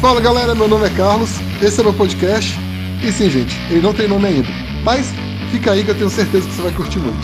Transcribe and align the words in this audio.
Fala 0.00 0.18
galera, 0.18 0.54
meu 0.54 0.66
nome 0.66 0.86
é 0.86 0.90
Carlos, 0.96 1.28
esse 1.60 1.78
é 1.78 1.84
meu 1.84 1.92
podcast. 1.92 2.58
E 3.06 3.12
sim, 3.12 3.28
gente, 3.28 3.54
ele 3.70 3.82
não 3.82 3.92
tem 3.92 4.08
nome 4.08 4.28
ainda, 4.28 4.48
mas 4.82 5.12
fica 5.50 5.72
aí 5.72 5.84
que 5.84 5.90
eu 5.90 5.94
tenho 5.94 6.08
certeza 6.08 6.48
que 6.48 6.54
você 6.54 6.62
vai 6.62 6.72
curtir 6.72 6.98
muito. 6.98 7.18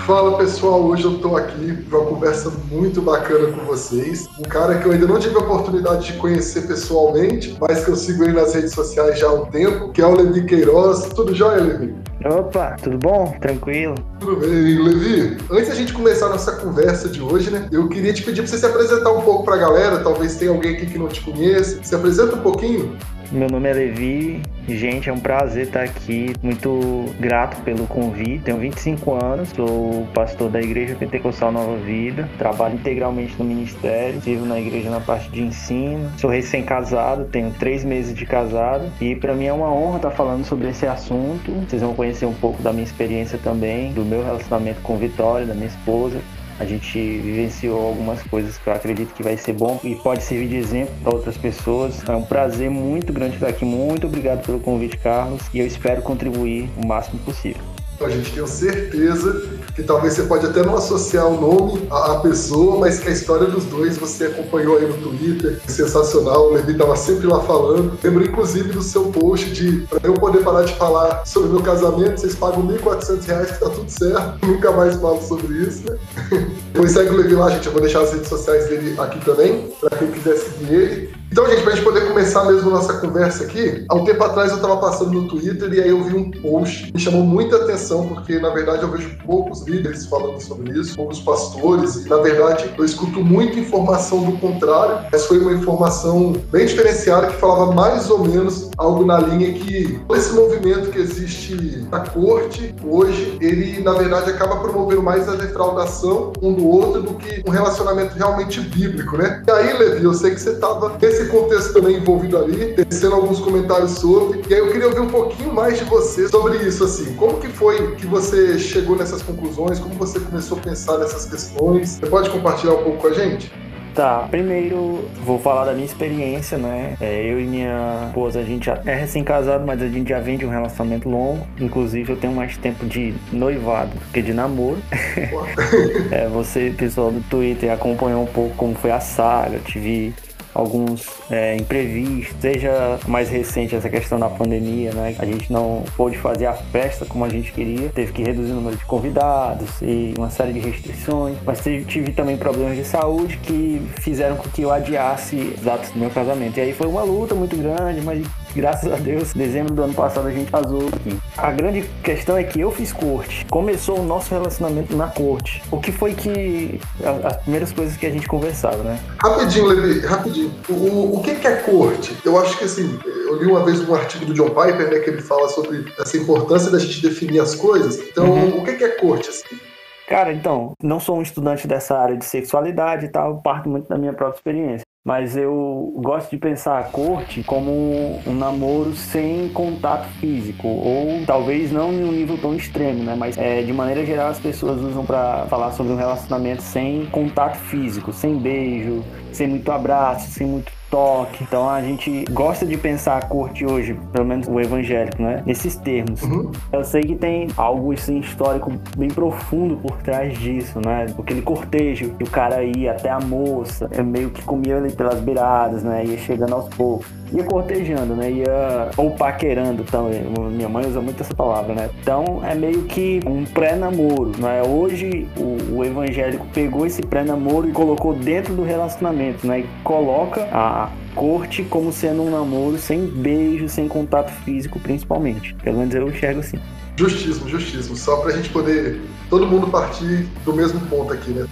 Fala 0.00 0.36
pessoal, 0.38 0.82
hoje 0.82 1.04
eu 1.04 1.18
tô 1.18 1.36
aqui 1.36 1.72
para 1.88 2.00
uma 2.00 2.08
conversa 2.08 2.52
muito 2.68 3.00
bacana 3.00 3.52
com 3.52 3.64
vocês. 3.64 4.26
Um 4.40 4.42
cara 4.42 4.78
que 4.78 4.86
eu 4.86 4.90
ainda 4.90 5.06
não 5.06 5.20
tive 5.20 5.36
a 5.36 5.38
oportunidade 5.38 6.12
de 6.12 6.18
conhecer 6.18 6.66
pessoalmente, 6.66 7.56
mas 7.60 7.84
que 7.84 7.90
eu 7.92 7.94
sigo 7.94 8.24
ele 8.24 8.32
nas 8.32 8.52
redes 8.52 8.72
sociais 8.72 9.20
já 9.20 9.28
há 9.28 9.32
um 9.32 9.46
tempo, 9.46 9.92
que 9.92 10.02
é 10.02 10.06
o 10.06 10.16
Levi 10.16 10.44
Queiroz. 10.46 11.04
Tudo 11.14 11.32
jóia, 11.32 11.62
Levi? 11.62 11.94
Opa, 12.24 12.76
tudo 12.82 12.98
bom? 12.98 13.36
Tranquilo? 13.40 13.94
Levi. 14.24 15.38
Antes 15.50 15.68
da 15.68 15.74
gente 15.74 15.92
começar 15.92 16.26
a 16.26 16.30
nossa 16.30 16.52
conversa 16.52 17.08
de 17.08 17.20
hoje, 17.20 17.50
né? 17.50 17.68
Eu 17.70 17.88
queria 17.88 18.12
te 18.12 18.22
pedir 18.22 18.42
para 18.42 18.50
você 18.50 18.58
se 18.58 18.66
apresentar 18.66 19.10
um 19.12 19.22
pouco 19.22 19.44
para 19.44 19.54
a 19.54 19.58
galera. 19.58 19.98
Talvez 20.00 20.36
tenha 20.36 20.50
alguém 20.50 20.74
aqui 20.74 20.86
que 20.86 20.98
não 20.98 21.08
te 21.08 21.20
conheça. 21.20 21.82
Se 21.82 21.94
apresenta 21.94 22.36
um 22.36 22.40
pouquinho. 22.40 22.96
Meu 23.32 23.48
nome 23.48 23.66
é 23.66 23.72
Levi. 23.72 24.42
Gente, 24.68 25.08
é 25.08 25.12
um 25.12 25.18
prazer 25.18 25.64
estar 25.64 25.82
aqui. 25.82 26.34
Muito 26.42 27.06
grato 27.18 27.62
pelo 27.62 27.86
convite. 27.86 28.44
Tenho 28.44 28.58
25 28.58 29.24
anos, 29.24 29.48
sou 29.48 30.06
pastor 30.12 30.50
da 30.50 30.60
Igreja 30.60 30.94
Pentecostal 30.94 31.50
Nova 31.50 31.78
Vida. 31.78 32.28
Trabalho 32.36 32.74
integralmente 32.74 33.34
no 33.38 33.44
ministério. 33.46 34.20
Vivo 34.20 34.44
na 34.44 34.60
igreja 34.60 34.90
na 34.90 35.00
parte 35.00 35.30
de 35.30 35.40
ensino. 35.40 36.12
Sou 36.18 36.28
recém-casado, 36.28 37.24
tenho 37.24 37.50
três 37.52 37.82
meses 37.82 38.14
de 38.14 38.26
casado. 38.26 38.92
E 39.00 39.16
para 39.16 39.34
mim 39.34 39.46
é 39.46 39.52
uma 39.52 39.72
honra 39.72 39.96
estar 39.96 40.10
falando 40.10 40.44
sobre 40.44 40.68
esse 40.68 40.86
assunto. 40.86 41.52
Vocês 41.66 41.80
vão 41.80 41.94
conhecer 41.94 42.26
um 42.26 42.34
pouco 42.34 42.62
da 42.62 42.70
minha 42.70 42.84
experiência 42.84 43.38
também, 43.42 43.94
do 43.94 44.04
meu 44.04 44.22
relacionamento 44.22 44.82
com 44.82 44.98
Vitória, 44.98 45.46
da 45.46 45.54
minha 45.54 45.68
esposa. 45.68 46.20
A 46.62 46.64
gente 46.64 46.96
vivenciou 46.96 47.88
algumas 47.88 48.22
coisas 48.22 48.56
que 48.56 48.68
eu 48.68 48.72
acredito 48.72 49.12
que 49.14 49.22
vai 49.24 49.36
ser 49.36 49.52
bom 49.52 49.80
e 49.82 49.96
pode 49.96 50.22
servir 50.22 50.46
de 50.46 50.54
exemplo 50.54 50.94
para 51.02 51.12
outras 51.12 51.36
pessoas. 51.36 52.08
É 52.08 52.12
um 52.12 52.22
prazer 52.22 52.70
muito 52.70 53.12
grande 53.12 53.34
estar 53.34 53.48
aqui. 53.48 53.64
Muito 53.64 54.06
obrigado 54.06 54.46
pelo 54.46 54.60
convite, 54.60 54.96
Carlos, 54.96 55.42
e 55.52 55.58
eu 55.58 55.66
espero 55.66 56.02
contribuir 56.02 56.70
o 56.76 56.86
máximo 56.86 57.18
possível. 57.24 57.60
A 58.00 58.08
gente 58.08 58.30
tem 58.30 58.46
certeza 58.46 59.58
que 59.74 59.82
talvez 59.82 60.14
você 60.14 60.22
pode 60.24 60.46
até 60.46 60.62
não 60.62 60.76
associar 60.76 61.26
o 61.26 61.40
nome 61.40 61.86
à 61.90 62.16
pessoa, 62.16 62.78
mas 62.78 62.98
que 62.98 63.08
a 63.08 63.12
história 63.12 63.46
dos 63.46 63.64
dois 63.64 63.96
você 63.96 64.26
acompanhou 64.26 64.78
aí 64.78 64.86
no 64.86 64.94
Twitter, 64.94 65.58
sensacional, 65.66 66.48
o 66.48 66.52
Levi 66.52 66.72
estava 66.72 66.96
sempre 66.96 67.26
lá 67.26 67.40
falando. 67.40 67.98
Lembro 68.02 68.24
inclusive 68.24 68.70
do 68.70 68.82
seu 68.82 69.04
post 69.06 69.50
de 69.50 69.86
para 69.88 70.00
eu 70.08 70.14
poder 70.14 70.42
parar 70.42 70.62
de 70.62 70.74
falar 70.74 71.24
sobre 71.26 71.48
meu 71.48 71.62
casamento, 71.62 72.20
vocês 72.20 72.34
pagam 72.34 72.66
1.400 72.66 73.24
reais 73.24 73.50
que 73.52 73.60
tá 73.60 73.70
tudo 73.70 73.90
certo. 73.90 74.38
Nunca 74.46 74.72
mais 74.72 74.96
falo 74.96 75.20
sobre 75.22 75.54
isso, 75.58 75.82
né? 75.90 75.98
Depois 76.72 76.92
segue 76.92 77.10
o 77.10 77.16
Levi 77.16 77.34
lá, 77.34 77.50
gente. 77.50 77.66
Eu 77.66 77.72
vou 77.72 77.80
deixar 77.80 78.02
as 78.02 78.12
redes 78.12 78.28
sociais 78.28 78.68
dele 78.68 78.94
aqui 78.98 79.24
também, 79.24 79.72
para 79.80 79.96
quem 79.98 80.10
quiser 80.10 80.36
seguir 80.36 80.74
ele. 80.74 81.21
Então, 81.32 81.48
gente, 81.48 81.62
pra 81.62 81.72
gente 81.74 81.82
poder 81.82 82.06
começar 82.06 82.44
mesmo 82.44 82.70
nossa 82.70 82.92
conversa 82.98 83.44
aqui, 83.44 83.86
há 83.88 83.94
um 83.94 84.04
tempo 84.04 84.22
atrás 84.22 84.52
eu 84.52 84.60
tava 84.60 84.76
passando 84.76 85.12
no 85.12 85.26
Twitter 85.26 85.72
e 85.72 85.80
aí 85.80 85.88
eu 85.88 86.04
vi 86.04 86.14
um 86.14 86.30
post 86.30 86.92
que 86.92 86.98
chamou 86.98 87.22
muita 87.22 87.56
atenção, 87.56 88.06
porque 88.06 88.38
na 88.38 88.50
verdade 88.50 88.82
eu 88.82 88.90
vejo 88.90 89.16
poucos 89.24 89.66
líderes 89.66 90.04
falando 90.04 90.38
sobre 90.42 90.78
isso, 90.78 90.94
poucos 90.94 91.20
pastores, 91.20 92.04
e 92.04 92.06
na 92.10 92.18
verdade 92.18 92.70
eu 92.76 92.84
escuto 92.84 93.24
muita 93.24 93.58
informação 93.58 94.24
do 94.24 94.32
contrário. 94.40 95.06
Essa 95.10 95.26
foi 95.26 95.38
uma 95.38 95.54
informação 95.54 96.34
bem 96.50 96.66
diferenciada 96.66 97.28
que 97.28 97.38
falava 97.38 97.72
mais 97.72 98.10
ou 98.10 98.18
menos 98.18 98.68
algo 98.76 99.06
na 99.06 99.18
linha 99.18 99.54
que 99.54 99.98
esse 100.14 100.34
movimento 100.34 100.90
que 100.90 100.98
existe 100.98 101.86
na 101.90 102.00
corte 102.00 102.74
hoje, 102.84 103.38
ele 103.40 103.80
na 103.80 103.94
verdade 103.94 104.28
acaba 104.28 104.56
promovendo 104.56 105.02
mais 105.02 105.26
a 105.30 105.34
defraudação 105.34 106.34
um 106.42 106.52
do 106.52 106.68
outro 106.68 107.00
do 107.00 107.14
que 107.14 107.42
um 107.46 107.50
relacionamento 107.50 108.14
realmente 108.16 108.60
bíblico, 108.60 109.16
né? 109.16 109.42
E 109.46 109.50
aí, 109.50 109.78
Levi, 109.78 110.04
eu 110.04 110.12
sei 110.12 110.32
que 110.32 110.40
você 110.40 110.56
tava 110.56 110.98
nesse 111.00 111.21
esse 111.22 111.30
contexto 111.30 111.72
também 111.72 111.96
envolvido 111.96 112.36
ali, 112.36 112.74
tecendo 112.74 113.14
alguns 113.14 113.40
comentários 113.40 113.92
sobre. 113.92 114.42
E 114.48 114.54
aí 114.54 114.60
eu 114.60 114.70
queria 114.70 114.88
ouvir 114.88 115.00
um 115.00 115.08
pouquinho 115.08 115.52
mais 115.54 115.78
de 115.78 115.84
você 115.84 116.28
sobre 116.28 116.58
isso, 116.58 116.84
assim. 116.84 117.14
Como 117.14 117.38
que 117.38 117.48
foi 117.48 117.94
que 117.96 118.06
você 118.06 118.58
chegou 118.58 118.96
nessas 118.96 119.22
conclusões? 119.22 119.78
Como 119.78 119.94
você 119.94 120.18
começou 120.18 120.58
a 120.58 120.60
pensar 120.60 120.98
nessas 120.98 121.26
questões? 121.26 121.90
Você 122.00 122.06
pode 122.06 122.30
compartilhar 122.30 122.74
um 122.74 122.82
pouco 122.82 122.98
com 122.98 123.06
a 123.08 123.12
gente? 123.12 123.52
Tá, 123.94 124.26
primeiro 124.30 125.06
vou 125.22 125.38
falar 125.38 125.66
da 125.66 125.74
minha 125.74 125.84
experiência, 125.84 126.56
né? 126.56 126.96
É, 126.98 127.30
eu 127.30 127.38
e 127.38 127.44
minha 127.44 128.06
esposa, 128.06 128.40
a 128.40 128.42
gente 128.42 128.64
já 128.64 128.80
é 128.86 128.94
recém-casado, 128.94 129.66
mas 129.66 129.82
a 129.82 129.86
gente 129.86 130.08
já 130.08 130.18
vem 130.18 130.38
de 130.38 130.46
um 130.46 130.48
relacionamento 130.48 131.10
longo. 131.10 131.46
Inclusive, 131.60 132.10
eu 132.10 132.16
tenho 132.16 132.32
mais 132.32 132.56
tempo 132.56 132.86
de 132.86 133.12
noivado 133.30 133.90
do 133.90 134.12
que 134.12 134.22
de 134.22 134.32
namoro. 134.32 134.78
é, 136.10 136.26
você, 136.28 136.74
pessoal 136.76 137.12
do 137.12 137.20
Twitter, 137.28 137.70
acompanhou 137.70 138.22
um 138.22 138.26
pouco 138.26 138.56
como 138.56 138.74
foi 138.74 138.90
a 138.90 139.00
saga. 139.00 139.56
Eu 139.56 139.62
tive 139.62 140.14
alguns 140.54 141.06
é, 141.30 141.56
imprevistos, 141.56 142.36
seja 142.40 142.98
mais 143.06 143.28
recente 143.28 143.74
essa 143.74 143.88
questão 143.88 144.18
da 144.18 144.28
pandemia, 144.28 144.92
né? 144.92 145.14
A 145.18 145.24
gente 145.24 145.52
não 145.52 145.84
pôde 145.96 146.18
fazer 146.18 146.46
a 146.46 146.52
festa 146.52 147.04
como 147.06 147.24
a 147.24 147.28
gente 147.28 147.52
queria, 147.52 147.88
teve 147.90 148.12
que 148.12 148.22
reduzir 148.22 148.52
o 148.52 148.56
número 148.56 148.76
de 148.76 148.84
convidados 148.84 149.70
e 149.80 150.14
uma 150.16 150.30
série 150.30 150.52
de 150.52 150.60
restrições, 150.60 151.36
mas 151.44 151.60
tive 151.86 152.12
também 152.12 152.36
problemas 152.36 152.76
de 152.76 152.84
saúde 152.84 153.38
que 153.38 153.80
fizeram 154.00 154.36
com 154.36 154.48
que 154.48 154.62
eu 154.62 154.70
adiasse 154.70 155.36
os 155.36 155.60
datas 155.60 155.90
do 155.90 155.98
meu 155.98 156.10
casamento. 156.10 156.58
E 156.58 156.60
aí 156.60 156.72
foi 156.72 156.86
uma 156.86 157.02
luta 157.02 157.34
muito 157.34 157.56
grande, 157.56 158.00
mas 158.02 158.26
graças 158.54 158.92
a 158.92 158.96
Deus, 158.96 159.32
dezembro 159.32 159.74
do 159.74 159.82
ano 159.82 159.94
passado 159.94 160.28
a 160.28 160.32
gente 160.32 160.50
casou 160.50 160.88
aqui. 160.88 161.18
A 161.36 161.50
grande 161.50 161.88
questão 162.02 162.36
é 162.36 162.44
que 162.44 162.60
eu 162.60 162.70
fiz 162.70 162.92
corte. 162.92 163.46
Começou 163.46 164.00
o 164.00 164.04
nosso 164.04 164.30
relacionamento 164.30 164.94
na 164.94 165.08
corte. 165.08 165.62
O 165.70 165.80
que 165.80 165.90
foi 165.90 166.14
que. 166.14 166.78
As 167.24 167.36
primeiras 167.38 167.72
coisas 167.72 167.96
que 167.96 168.04
a 168.04 168.10
gente 168.10 168.26
conversava, 168.26 168.82
né? 168.82 169.00
Rapidinho, 169.22 169.66
Levi, 169.66 170.06
rapidinho. 170.06 170.54
O, 170.68 171.18
o 171.18 171.22
que, 171.22 171.34
que 171.36 171.46
é 171.46 171.56
corte? 171.56 172.14
Eu 172.24 172.38
acho 172.38 172.58
que 172.58 172.64
assim, 172.64 172.98
eu 173.04 173.42
li 173.42 173.46
uma 173.46 173.64
vez 173.64 173.80
um 173.88 173.94
artigo 173.94 174.26
do 174.26 174.34
John 174.34 174.50
Piper, 174.50 174.90
né, 174.90 174.98
que 174.98 175.08
ele 175.08 175.22
fala 175.22 175.48
sobre 175.48 175.86
essa 175.98 176.16
importância 176.18 176.70
da 176.70 176.78
gente 176.78 177.00
definir 177.00 177.40
as 177.40 177.54
coisas. 177.54 177.98
Então, 177.98 178.26
uhum. 178.26 178.58
o 178.58 178.64
que, 178.64 178.74
que 178.74 178.84
é 178.84 178.88
corte, 178.88 179.30
assim? 179.30 179.58
Cara, 180.06 180.32
então, 180.32 180.72
não 180.82 181.00
sou 181.00 181.16
um 181.16 181.22
estudante 181.22 181.66
dessa 181.66 181.96
área 181.96 182.16
de 182.16 182.24
sexualidade 182.24 183.06
e 183.06 183.08
tal, 183.08 183.40
parto 183.40 183.68
muito 183.68 183.88
da 183.88 183.96
minha 183.96 184.12
própria 184.12 184.36
experiência 184.36 184.84
mas 185.04 185.36
eu 185.36 185.92
gosto 185.96 186.30
de 186.30 186.36
pensar 186.36 186.78
a 186.78 186.84
corte 186.84 187.42
como 187.42 188.20
um 188.24 188.34
namoro 188.34 188.94
sem 188.94 189.48
contato 189.48 190.06
físico, 190.20 190.68
ou 190.68 191.24
talvez 191.26 191.72
não 191.72 191.92
em 191.92 192.04
um 192.04 192.12
nível 192.12 192.38
tão 192.38 192.54
extremo, 192.54 193.02
né? 193.02 193.16
Mas 193.16 193.36
é, 193.36 193.62
de 193.62 193.72
maneira 193.72 194.06
geral 194.06 194.28
as 194.28 194.38
pessoas 194.38 194.80
usam 194.80 195.04
para 195.04 195.46
falar 195.46 195.72
sobre 195.72 195.92
um 195.92 195.96
relacionamento 195.96 196.62
sem 196.62 197.06
contato 197.06 197.56
físico, 197.56 198.12
sem 198.12 198.38
beijo, 198.38 199.02
sem 199.32 199.48
muito 199.48 199.72
abraço, 199.72 200.30
sem 200.30 200.46
muito 200.46 200.72
toque. 200.92 201.42
Então 201.42 201.68
a 201.68 201.80
gente 201.80 202.26
gosta 202.30 202.66
de 202.66 202.76
pensar 202.76 203.16
a 203.16 203.22
corte 203.22 203.64
hoje, 203.64 203.98
pelo 204.12 204.26
menos 204.26 204.46
o 204.46 204.60
evangélico, 204.60 205.22
né? 205.22 205.42
Nesses 205.46 205.74
termos. 205.74 206.22
Uhum. 206.22 206.52
Eu 206.70 206.84
sei 206.84 207.00
que 207.00 207.14
tem 207.14 207.48
algo 207.56 207.92
assim, 207.94 208.20
histórico 208.20 208.70
bem 208.94 209.08
profundo 209.08 209.76
por 209.76 209.96
trás 210.02 210.38
disso, 210.38 210.78
né? 210.84 211.06
Aquele 211.18 211.40
cortejo 211.40 212.10
que 212.10 212.24
o 212.24 212.30
cara 212.30 212.62
ia 212.62 212.92
até 212.92 213.08
a 213.08 213.18
moça, 213.18 213.88
é 213.90 214.02
meio 214.02 214.28
que 214.28 214.42
comia 214.42 214.76
ali 214.76 214.92
pelas 214.92 215.18
beiradas, 215.18 215.82
né? 215.82 216.04
Ia 216.04 216.18
chegando 216.18 216.54
aos 216.54 216.68
poucos. 216.68 217.21
Ia 217.32 217.44
cortejando, 217.44 218.14
né? 218.14 218.30
Ia 218.30 218.90
ou 218.96 219.12
paquerando 219.12 219.84
também. 219.84 220.22
Minha 220.50 220.68
mãe 220.68 220.86
usa 220.86 221.00
muito 221.00 221.22
essa 221.22 221.34
palavra, 221.34 221.74
né? 221.74 221.90
Então 222.00 222.42
é 222.44 222.54
meio 222.54 222.82
que 222.82 223.20
um 223.26 223.44
pré-namoro, 223.44 224.32
né? 224.38 224.62
Hoje 224.62 225.26
o, 225.36 225.76
o 225.78 225.84
evangélico 225.84 226.46
pegou 226.52 226.86
esse 226.86 227.00
pré-namoro 227.02 227.68
e 227.68 227.72
colocou 227.72 228.14
dentro 228.14 228.54
do 228.54 228.62
relacionamento, 228.62 229.46
né? 229.46 229.60
E 229.60 229.66
coloca 229.82 230.46
a 230.52 230.90
corte 231.14 231.62
como 231.62 231.92
sendo 231.92 232.22
um 232.22 232.30
namoro 232.30 232.78
sem 232.78 233.06
beijo, 233.06 233.68
sem 233.68 233.88
contato 233.88 234.30
físico, 234.44 234.78
principalmente. 234.78 235.54
Pelo 235.54 235.78
menos 235.78 235.94
eu 235.94 236.08
enxergo 236.08 236.40
assim. 236.40 236.58
Justíssimo, 236.96 237.48
justíssimo. 237.48 237.96
Só 237.96 238.18
pra 238.18 238.32
gente 238.32 238.50
poder 238.50 239.00
todo 239.30 239.46
mundo 239.46 239.68
partir 239.68 240.26
do 240.44 240.54
mesmo 240.54 240.80
ponto 240.82 241.12
aqui, 241.12 241.30
né? 241.30 241.46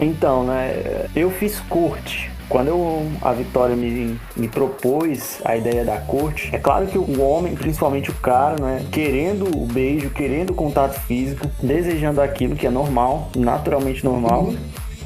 Então, 0.00 0.44
né, 0.44 1.06
eu 1.14 1.30
fiz 1.30 1.60
corte. 1.68 2.30
Quando 2.48 2.68
eu, 2.68 3.06
a 3.22 3.32
Vitória 3.32 3.74
me, 3.74 4.18
me 4.36 4.48
propôs 4.48 5.40
a 5.44 5.56
ideia 5.56 5.84
da 5.84 5.98
corte, 5.98 6.54
é 6.54 6.58
claro 6.58 6.86
que 6.86 6.98
o 6.98 7.20
homem, 7.20 7.54
principalmente 7.54 8.10
o 8.10 8.14
cara, 8.14 8.56
né, 8.60 8.86
querendo 8.90 9.46
o 9.56 9.66
beijo, 9.66 10.10
querendo 10.10 10.50
o 10.50 10.54
contato 10.54 11.00
físico, 11.00 11.46
desejando 11.62 12.20
aquilo 12.20 12.54
que 12.54 12.66
é 12.66 12.70
normal, 12.70 13.30
naturalmente 13.34 14.04
normal, 14.04 14.44
uhum 14.44 14.56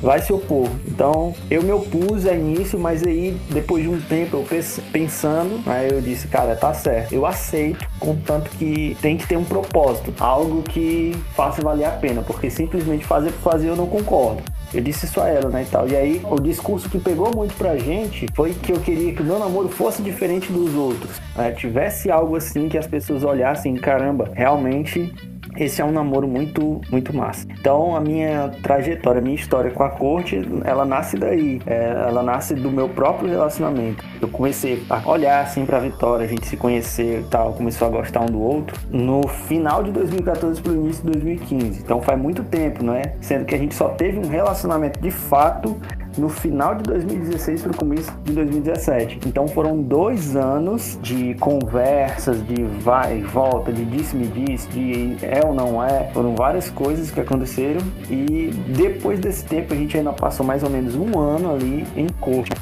vai 0.02 0.20
se 0.20 0.32
opor. 0.32 0.68
Então 0.86 1.34
eu 1.50 1.62
me 1.62 1.72
opus 1.72 2.26
a 2.26 2.34
início, 2.34 2.78
mas 2.78 3.02
aí 3.02 3.36
depois 3.50 3.82
de 3.82 3.88
um 3.88 4.00
tempo 4.00 4.36
eu 4.36 4.46
pensando, 4.92 5.60
aí 5.66 5.90
eu 5.90 6.00
disse, 6.00 6.26
cara, 6.28 6.56
tá 6.56 6.72
certo, 6.72 7.12
eu 7.12 7.26
aceito, 7.26 7.86
contanto 7.98 8.50
que 8.50 8.96
tem 9.00 9.16
que 9.16 9.26
ter 9.26 9.36
um 9.36 9.44
propósito, 9.44 10.12
algo 10.18 10.62
que 10.62 11.14
faça 11.34 11.62
valer 11.62 11.84
a 11.84 11.90
pena, 11.90 12.22
porque 12.22 12.50
simplesmente 12.50 13.04
fazer 13.04 13.30
por 13.32 13.52
fazer 13.52 13.68
eu 13.68 13.76
não 13.76 13.86
concordo. 13.86 14.42
Eu 14.72 14.80
disse 14.80 15.08
a 15.20 15.28
ela, 15.28 15.48
né, 15.48 15.62
e 15.62 15.66
tal. 15.66 15.88
E 15.88 15.96
aí, 15.96 16.22
o 16.24 16.38
discurso 16.38 16.88
que 16.88 16.98
pegou 16.98 17.34
muito 17.34 17.54
pra 17.54 17.76
gente 17.76 18.26
foi 18.34 18.54
que 18.54 18.72
eu 18.72 18.80
queria 18.80 19.12
que 19.12 19.22
o 19.22 19.24
meu 19.24 19.38
namoro 19.38 19.68
fosse 19.68 20.02
diferente 20.02 20.52
dos 20.52 20.74
outros. 20.74 21.20
Né? 21.36 21.52
Tivesse 21.52 22.10
algo 22.10 22.36
assim 22.36 22.68
que 22.68 22.78
as 22.78 22.86
pessoas 22.86 23.24
olhassem, 23.24 23.74
caramba, 23.74 24.30
realmente 24.32 25.12
esse 25.56 25.80
é 25.80 25.84
um 25.84 25.92
namoro 25.92 26.28
muito, 26.28 26.80
muito 26.90 27.14
massa. 27.14 27.46
Então, 27.50 27.96
a 27.96 28.00
minha 28.00 28.50
trajetória, 28.62 29.20
a 29.20 29.22
minha 29.22 29.34
história 29.34 29.70
com 29.70 29.82
a 29.82 29.90
corte, 29.90 30.40
ela 30.64 30.84
nasce 30.84 31.16
daí. 31.16 31.60
É, 31.66 32.04
ela 32.08 32.22
nasce 32.22 32.54
do 32.54 32.70
meu 32.70 32.88
próprio 32.88 33.28
relacionamento. 33.28 34.04
Eu 34.20 34.28
comecei 34.28 34.82
a 34.88 35.08
olhar 35.08 35.42
assim 35.42 35.64
pra 35.66 35.78
Vitória, 35.78 36.24
a 36.24 36.28
gente 36.28 36.46
se 36.46 36.56
conhecer 36.56 37.20
e 37.20 37.24
tal, 37.24 37.54
começou 37.54 37.88
a 37.88 37.90
gostar 37.90 38.20
um 38.20 38.26
do 38.26 38.40
outro 38.40 38.78
no 38.90 39.26
final 39.26 39.82
de 39.82 39.90
2014 39.92 40.60
pro 40.60 40.74
início 40.74 41.04
de 41.04 41.12
2015. 41.12 41.80
Então, 41.80 42.00
faz 42.00 42.18
muito 42.20 42.44
tempo, 42.44 42.84
não 42.84 42.94
é? 42.94 43.14
Sendo 43.20 43.44
que 43.44 43.54
a 43.54 43.58
gente 43.58 43.74
só 43.74 43.88
teve 43.88 44.18
um 44.18 44.28
relacionamento 44.28 45.00
de 45.00 45.10
fato 45.10 45.76
no 46.18 46.28
final 46.28 46.74
de 46.74 46.82
2016 46.84 47.62
para 47.62 47.72
o 47.72 47.76
começo 47.76 48.12
de 48.24 48.32
2017. 48.32 49.20
Então 49.26 49.46
foram 49.48 49.82
dois 49.82 50.36
anos 50.36 50.98
de 51.02 51.34
conversas, 51.34 52.44
de 52.46 52.62
vai 52.80 53.18
e 53.18 53.22
volta, 53.22 53.72
de 53.72 53.84
disse-me 53.84 54.26
disse, 54.26 54.68
de 54.68 55.16
é 55.24 55.44
ou 55.44 55.54
não 55.54 55.82
é. 55.82 56.10
Foram 56.12 56.34
várias 56.34 56.70
coisas 56.70 57.10
que 57.10 57.20
aconteceram 57.20 57.80
e 58.10 58.50
depois 58.68 59.18
desse 59.20 59.44
tempo 59.44 59.72
a 59.72 59.76
gente 59.76 59.96
ainda 59.96 60.12
passou 60.12 60.44
mais 60.44 60.62
ou 60.62 60.70
menos 60.70 60.94
um 60.94 61.18
ano 61.18 61.52
ali 61.52 61.86
em 61.96 62.06
corte. 62.20 62.52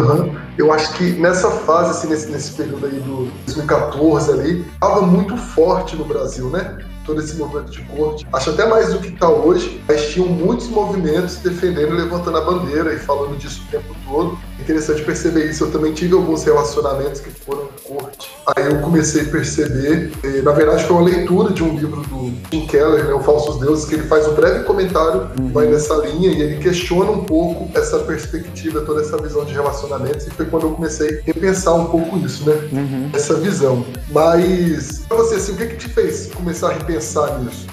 Uhum. 0.00 0.34
Eu 0.58 0.72
acho 0.72 0.92
que 0.94 1.12
nessa 1.12 1.50
fase, 1.50 1.90
assim, 1.90 2.08
nesse, 2.08 2.30
nesse 2.30 2.52
período 2.52 2.86
aí 2.86 3.00
do 3.00 3.30
2014 3.46 4.30
ali, 4.32 4.60
estava 4.60 5.02
muito 5.02 5.36
forte 5.36 5.96
no 5.96 6.04
Brasil, 6.04 6.50
né? 6.50 6.78
todo 7.04 7.20
esse 7.20 7.36
movimento 7.36 7.70
de 7.70 7.82
corte. 7.82 8.26
Acho 8.32 8.50
até 8.50 8.66
mais 8.66 8.92
do 8.92 9.00
que 9.00 9.08
está 9.08 9.28
hoje, 9.28 9.82
mas 9.86 10.08
tinham 10.10 10.28
muitos 10.28 10.68
movimentos 10.68 11.36
defendendo, 11.36 11.94
levantando 11.94 12.36
a 12.38 12.40
bandeira 12.40 12.94
e 12.94 12.98
falando 12.98 13.36
disso 13.36 13.62
o 13.66 13.70
tempo 13.70 13.94
todo. 14.06 14.38
Interessante 14.60 15.02
perceber 15.02 15.50
isso. 15.50 15.64
Eu 15.64 15.70
também 15.70 15.92
tive 15.92 16.14
alguns 16.14 16.44
relacionamentos 16.44 17.20
que 17.20 17.30
foram 17.30 17.68
corte. 17.84 18.30
Aí 18.54 18.66
eu 18.66 18.80
comecei 18.80 19.22
a 19.22 19.24
perceber, 19.24 20.12
na 20.42 20.52
verdade 20.52 20.84
foi 20.84 20.96
uma 20.96 21.04
leitura 21.04 21.52
de 21.52 21.62
um 21.62 21.76
livro 21.76 22.02
do 22.02 22.32
Tim 22.48 22.66
Keller, 22.66 23.06
né, 23.06 23.14
O 23.14 23.20
Falsos 23.20 23.58
Deuses, 23.58 23.84
que 23.84 23.94
ele 23.94 24.04
faz 24.04 24.26
um 24.28 24.34
breve 24.34 24.64
comentário, 24.64 25.30
uhum. 25.38 25.48
vai 25.52 25.66
nessa 25.66 25.94
linha 25.94 26.30
e 26.30 26.40
ele 26.40 26.58
questiona 26.58 27.10
um 27.10 27.24
pouco 27.24 27.68
essa 27.76 27.98
perspectiva, 28.00 28.80
toda 28.82 29.00
essa 29.00 29.16
visão 29.18 29.44
de 29.44 29.52
relacionamentos. 29.52 30.26
E 30.26 30.30
foi 30.42 30.50
quando 30.50 30.62
eu 30.64 30.70
comecei 30.72 31.20
a 31.20 31.22
repensar 31.24 31.74
um 31.74 31.86
pouco 31.86 32.18
isso, 32.18 32.48
né? 32.48 32.54
Uhum. 32.72 33.10
Essa 33.12 33.34
visão. 33.34 33.84
Mas, 34.10 35.04
pra 35.08 35.16
você, 35.16 35.36
assim, 35.36 35.52
o 35.52 35.56
que, 35.56 35.66
que 35.66 35.76
te 35.76 35.88
fez 35.88 36.30
começar 36.34 36.70
a 36.70 36.72
repensar 36.74 37.38
nisso? 37.40 37.66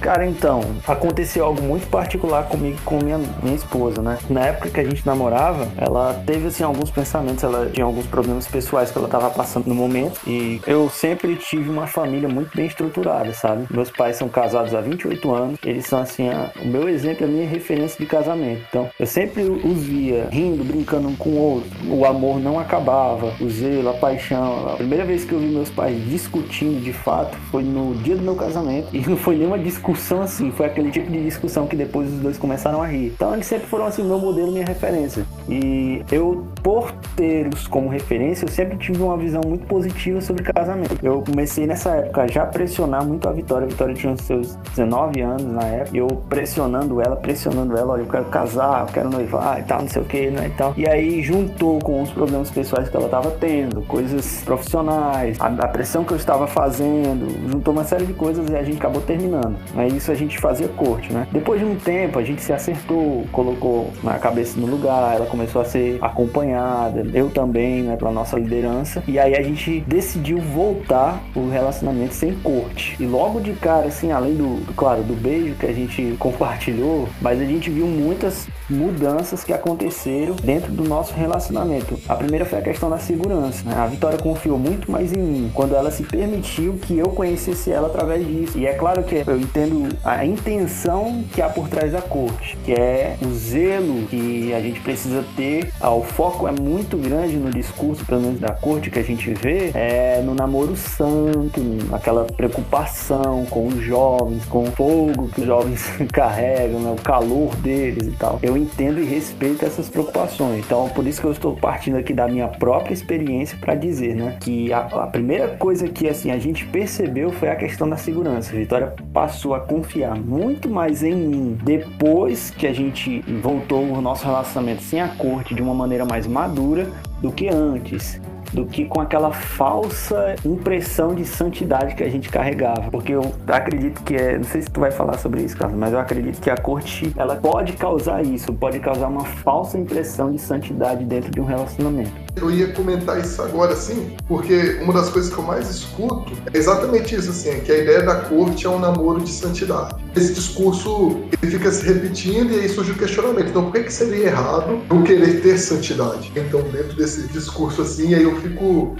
Cara, 0.00 0.26
então, 0.26 0.60
aconteceu 0.86 1.44
algo 1.44 1.62
muito 1.62 1.88
particular 1.88 2.44
comigo 2.44 2.78
com 2.84 3.02
minha, 3.02 3.18
minha 3.42 3.56
esposa, 3.56 4.02
né? 4.02 4.18
Na 4.28 4.46
época 4.46 4.70
que 4.70 4.80
a 4.80 4.84
gente 4.84 5.04
namorava, 5.06 5.68
ela 5.76 6.14
teve, 6.26 6.48
assim, 6.48 6.62
alguns 6.62 6.90
pensamentos, 6.90 7.42
ela 7.42 7.68
tinha 7.70 7.84
alguns 7.84 8.06
problemas 8.06 8.46
pessoais 8.46 8.90
que 8.90 8.98
ela 8.98 9.08
tava 9.08 9.30
passando 9.30 9.66
no 9.66 9.74
momento. 9.74 10.20
E 10.26 10.60
eu 10.66 10.88
sempre 10.90 11.34
tive 11.36 11.68
uma 11.70 11.86
família 11.86 12.28
muito 12.28 12.54
bem 12.56 12.66
estruturada, 12.66 13.32
sabe? 13.32 13.66
Meus 13.70 13.90
pais 13.90 14.16
são 14.16 14.28
casados 14.28 14.74
há 14.74 14.80
28 14.80 15.34
anos, 15.34 15.58
eles 15.64 15.86
são, 15.86 16.00
assim, 16.00 16.28
a, 16.28 16.50
o 16.62 16.66
meu 16.66 16.88
exemplo, 16.88 17.24
a 17.24 17.28
minha 17.28 17.48
referência 17.48 17.98
de 17.98 18.06
casamento. 18.06 18.62
Então, 18.68 18.90
eu 18.98 19.06
sempre 19.06 19.42
os 19.42 19.82
via 19.82 20.28
rindo, 20.30 20.62
brincando 20.62 21.08
um 21.08 21.16
com 21.16 21.30
o 21.30 21.38
outro. 21.38 21.70
O 21.88 22.04
amor 22.04 22.38
não 22.38 22.58
acabava, 22.58 23.34
o 23.40 23.48
zelo, 23.48 23.88
a 23.88 23.94
paixão. 23.94 24.68
A 24.68 24.76
primeira 24.76 25.04
vez 25.04 25.24
que 25.24 25.32
eu 25.32 25.38
vi 25.38 25.46
meus 25.46 25.70
pais 25.70 25.96
discutindo 26.08 26.82
de 26.82 26.92
fato 26.92 27.36
foi 27.50 27.62
no 27.62 27.94
dia 27.94 28.16
do 28.16 28.22
meu 28.22 28.34
casamento 28.34 28.88
e 28.94 29.00
não 29.00 29.16
foi 29.16 29.36
nenhuma 29.36 29.58
discussão 29.58 29.85
discussão 29.86 30.20
assim, 30.20 30.50
foi 30.50 30.66
aquele 30.66 30.90
tipo 30.90 31.10
de 31.10 31.22
discussão 31.22 31.66
que 31.66 31.76
depois 31.76 32.12
os 32.12 32.18
dois 32.18 32.38
começaram 32.38 32.82
a 32.82 32.86
rir. 32.86 33.12
Então 33.14 33.32
eles 33.32 33.46
sempre 33.46 33.66
foram 33.66 33.86
assim, 33.86 34.02
meu 34.02 34.18
modelo, 34.18 34.50
minha 34.50 34.64
referência. 34.64 35.24
E 35.48 36.02
eu, 36.10 36.46
por 36.62 36.90
ter-os 37.14 37.68
como 37.68 37.88
referência, 37.88 38.44
eu 38.44 38.48
sempre 38.48 38.76
tive 38.76 39.00
uma 39.00 39.16
visão 39.16 39.40
muito 39.46 39.66
positiva 39.66 40.20
sobre 40.20 40.42
casamento. 40.42 40.98
Eu 41.02 41.22
comecei 41.22 41.66
nessa 41.66 41.90
época 41.90 42.26
já 42.28 42.42
a 42.42 42.46
pressionar 42.46 43.04
muito 43.04 43.28
a 43.28 43.32
Vitória. 43.32 43.66
A 43.66 43.68
Vitória 43.68 43.94
tinha 43.94 44.12
os 44.12 44.20
seus 44.22 44.56
19 44.74 45.20
anos 45.20 45.44
na 45.44 45.64
época. 45.64 45.96
Eu 45.96 46.08
pressionando 46.28 47.00
ela, 47.00 47.16
pressionando 47.16 47.76
ela, 47.76 47.92
olha, 47.92 48.02
eu 48.02 48.06
quero 48.06 48.24
casar, 48.26 48.86
eu 48.86 48.92
quero 48.92 49.10
noivar 49.10 49.60
e 49.60 49.62
tal, 49.62 49.82
não 49.82 49.88
sei 49.88 50.02
o 50.02 50.04
que, 50.04 50.30
né, 50.30 50.48
e 50.48 50.50
tal. 50.50 50.74
E 50.76 50.88
aí 50.88 51.22
juntou 51.22 51.78
com 51.78 52.02
os 52.02 52.10
problemas 52.10 52.50
pessoais 52.50 52.88
que 52.88 52.96
ela 52.96 53.06
estava 53.06 53.30
tendo, 53.32 53.82
coisas 53.82 54.42
profissionais, 54.44 55.40
a, 55.40 55.46
a 55.46 55.68
pressão 55.68 56.04
que 56.04 56.12
eu 56.12 56.16
estava 56.16 56.46
fazendo, 56.46 57.50
juntou 57.50 57.72
uma 57.72 57.84
série 57.84 58.06
de 58.06 58.14
coisas 58.14 58.48
e 58.48 58.56
a 58.56 58.62
gente 58.62 58.78
acabou 58.78 59.00
terminando. 59.02 59.56
Mas 59.76 59.92
isso 59.92 60.10
a 60.10 60.14
gente 60.14 60.38
fazia 60.38 60.68
corte, 60.68 61.12
né? 61.12 61.28
Depois 61.30 61.60
de 61.60 61.66
um 61.66 61.76
tempo, 61.76 62.18
a 62.18 62.22
gente 62.22 62.40
se 62.40 62.52
acertou, 62.52 63.26
colocou 63.30 63.92
na 64.02 64.18
cabeça 64.18 64.58
no 64.58 64.66
lugar, 64.66 65.14
ela 65.14 65.26
começou 65.26 65.60
a 65.60 65.64
ser 65.66 65.98
acompanhada, 66.00 67.06
eu 67.12 67.28
também, 67.28 67.82
né, 67.82 67.96
pela 67.96 68.10
nossa 68.10 68.38
liderança. 68.38 69.02
E 69.06 69.18
aí 69.18 69.36
a 69.36 69.42
gente 69.42 69.80
decidiu 69.80 70.38
voltar 70.38 71.22
o 71.34 71.50
relacionamento 71.50 72.14
sem 72.14 72.34
corte. 72.36 72.96
E 72.98 73.04
logo 73.06 73.38
de 73.40 73.52
cara, 73.52 73.88
assim, 73.88 74.12
além 74.12 74.34
do, 74.34 74.62
claro, 74.74 75.02
do 75.02 75.14
beijo 75.14 75.54
que 75.56 75.66
a 75.66 75.72
gente 75.72 76.16
compartilhou, 76.18 77.06
mas 77.20 77.38
a 77.40 77.44
gente 77.44 77.68
viu 77.68 77.86
muitas 77.86 78.48
mudanças 78.68 79.44
que 79.44 79.52
aconteceram 79.52 80.34
dentro 80.42 80.72
do 80.72 80.84
nosso 80.84 81.14
relacionamento. 81.14 81.98
A 82.08 82.14
primeira 82.14 82.44
foi 82.44 82.58
a 82.58 82.62
questão 82.62 82.90
da 82.90 82.98
segurança. 82.98 83.64
Né? 83.64 83.74
A 83.76 83.86
Vitória 83.86 84.18
confiou 84.18 84.58
muito 84.58 84.90
mais 84.90 85.12
em 85.12 85.18
mim 85.18 85.50
quando 85.54 85.74
ela 85.74 85.90
se 85.90 86.02
permitiu 86.02 86.74
que 86.74 86.98
eu 86.98 87.08
conhecesse 87.10 87.70
ela 87.70 87.88
através 87.88 88.26
disso. 88.26 88.58
E 88.58 88.66
é 88.66 88.74
claro 88.74 89.02
que 89.02 89.22
eu 89.26 89.38
entendo 89.38 89.88
a 90.04 90.24
intenção 90.24 91.24
que 91.32 91.40
há 91.40 91.48
por 91.48 91.68
trás 91.68 91.92
da 91.92 92.02
corte, 92.02 92.56
que 92.64 92.72
é 92.72 93.16
o 93.22 93.32
zelo 93.32 94.06
que 94.08 94.52
a 94.52 94.60
gente 94.60 94.80
precisa 94.80 95.24
ter. 95.36 95.72
Ah, 95.80 95.90
o 95.90 96.02
foco 96.02 96.48
é 96.48 96.52
muito 96.52 96.96
grande 96.96 97.36
no 97.36 97.50
discurso, 97.50 98.04
pelo 98.04 98.20
menos 98.20 98.40
da 98.40 98.52
corte 98.52 98.90
que 98.90 98.98
a 98.98 99.02
gente 99.02 99.32
vê, 99.34 99.70
é 99.74 100.22
no 100.24 100.34
namoro 100.34 100.76
santo, 100.76 101.60
aquela 101.92 102.24
preocupação 102.24 103.46
com 103.46 103.68
os 103.68 103.82
jovens, 103.82 104.44
com 104.46 104.64
o 104.64 104.72
fogo 104.72 105.28
que 105.28 105.40
os 105.40 105.46
jovens 105.46 105.84
carregam, 106.12 106.80
né? 106.80 106.90
o 106.90 107.02
calor 107.02 107.54
deles 107.56 108.08
e 108.08 108.12
tal. 108.12 108.38
Eu 108.42 108.55
entendo 108.56 109.00
e 109.00 109.04
respeito 109.04 109.64
essas 109.64 109.88
preocupações. 109.88 110.64
Então, 110.64 110.88
por 110.90 111.06
isso 111.06 111.20
que 111.20 111.26
eu 111.26 111.32
estou 111.32 111.56
partindo 111.56 111.96
aqui 111.96 112.12
da 112.12 112.26
minha 112.28 112.48
própria 112.48 112.92
experiência 112.92 113.58
para 113.58 113.74
dizer, 113.74 114.14
né, 114.14 114.36
que 114.40 114.72
a, 114.72 114.80
a, 114.80 115.06
primeira 115.06 115.48
coisa 115.48 115.88
que 115.88 116.08
assim 116.08 116.30
a 116.30 116.38
gente 116.38 116.64
percebeu 116.66 117.30
foi 117.30 117.48
a 117.48 117.56
questão 117.56 117.88
da 117.88 117.96
segurança. 117.96 118.52
A 118.52 118.58
Vitória 118.58 118.94
passou 119.12 119.54
a 119.54 119.60
confiar 119.60 120.16
muito 120.16 120.68
mais 120.68 121.02
em 121.02 121.14
mim 121.14 121.58
depois 121.62 122.50
que 122.50 122.66
a 122.66 122.72
gente 122.72 123.20
voltou 123.42 123.82
o 123.84 124.00
nosso 124.00 124.24
relacionamento 124.24 124.82
sem 124.82 125.00
a 125.00 125.08
corte 125.08 125.54
de 125.54 125.62
uma 125.62 125.74
maneira 125.74 126.04
mais 126.04 126.26
madura 126.26 126.88
do 127.20 127.32
que 127.32 127.48
antes 127.48 128.20
do 128.56 128.64
que 128.64 128.86
com 128.86 129.02
aquela 129.02 129.30
falsa 129.30 130.34
impressão 130.42 131.14
de 131.14 131.26
santidade 131.26 131.94
que 131.94 132.02
a 132.02 132.08
gente 132.08 132.30
carregava. 132.30 132.90
Porque 132.90 133.12
eu 133.12 133.34
acredito 133.46 134.02
que 134.02 134.16
é, 134.16 134.38
não 134.38 134.44
sei 134.44 134.62
se 134.62 134.70
tu 134.70 134.80
vai 134.80 134.90
falar 134.90 135.18
sobre 135.18 135.42
isso, 135.42 135.54
Carlos, 135.54 135.78
mas 135.78 135.92
eu 135.92 135.98
acredito 135.98 136.40
que 136.40 136.48
a 136.48 136.56
corte 136.56 137.12
ela 137.18 137.36
pode 137.36 137.74
causar 137.74 138.24
isso, 138.24 138.54
pode 138.54 138.80
causar 138.80 139.08
uma 139.08 139.26
falsa 139.26 139.76
impressão 139.76 140.32
de 140.32 140.40
santidade 140.40 141.04
dentro 141.04 141.30
de 141.30 141.38
um 141.38 141.44
relacionamento. 141.44 142.10
Eu 142.36 142.50
ia 142.50 142.72
comentar 142.72 143.18
isso 143.20 143.40
agora, 143.42 143.74
sim, 143.76 144.14
porque 144.26 144.78
uma 144.82 144.92
das 144.92 145.08
coisas 145.10 145.32
que 145.32 145.38
eu 145.38 145.44
mais 145.44 145.70
escuto 145.70 146.32
é 146.52 146.56
exatamente 146.56 147.14
isso, 147.14 147.30
assim, 147.30 147.50
é 147.50 147.60
que 147.60 147.72
a 147.72 147.78
ideia 147.78 148.02
da 148.02 148.16
corte 148.20 148.66
é 148.66 148.70
um 148.70 148.78
namoro 148.78 149.20
de 149.20 149.30
santidade. 149.30 149.96
Esse 150.14 150.34
discurso 150.34 151.22
ele 151.42 151.52
fica 151.52 151.70
se 151.70 151.86
repetindo 151.86 152.52
e 152.52 152.60
aí 152.60 152.68
surge 152.68 152.92
o 152.92 152.94
questionamento. 152.94 153.48
Então, 153.48 153.64
por 153.64 153.72
que, 153.72 153.84
que 153.84 153.92
seria 153.92 154.26
errado 154.26 154.80
eu 154.90 155.02
querer 155.02 155.40
ter 155.40 155.58
santidade? 155.58 156.30
Então, 156.36 156.62
dentro 156.62 156.94
desse 156.96 157.26
discurso 157.28 157.82
assim, 157.82 158.14
aí 158.14 158.22
eu 158.22 158.36
fico 158.36 158.45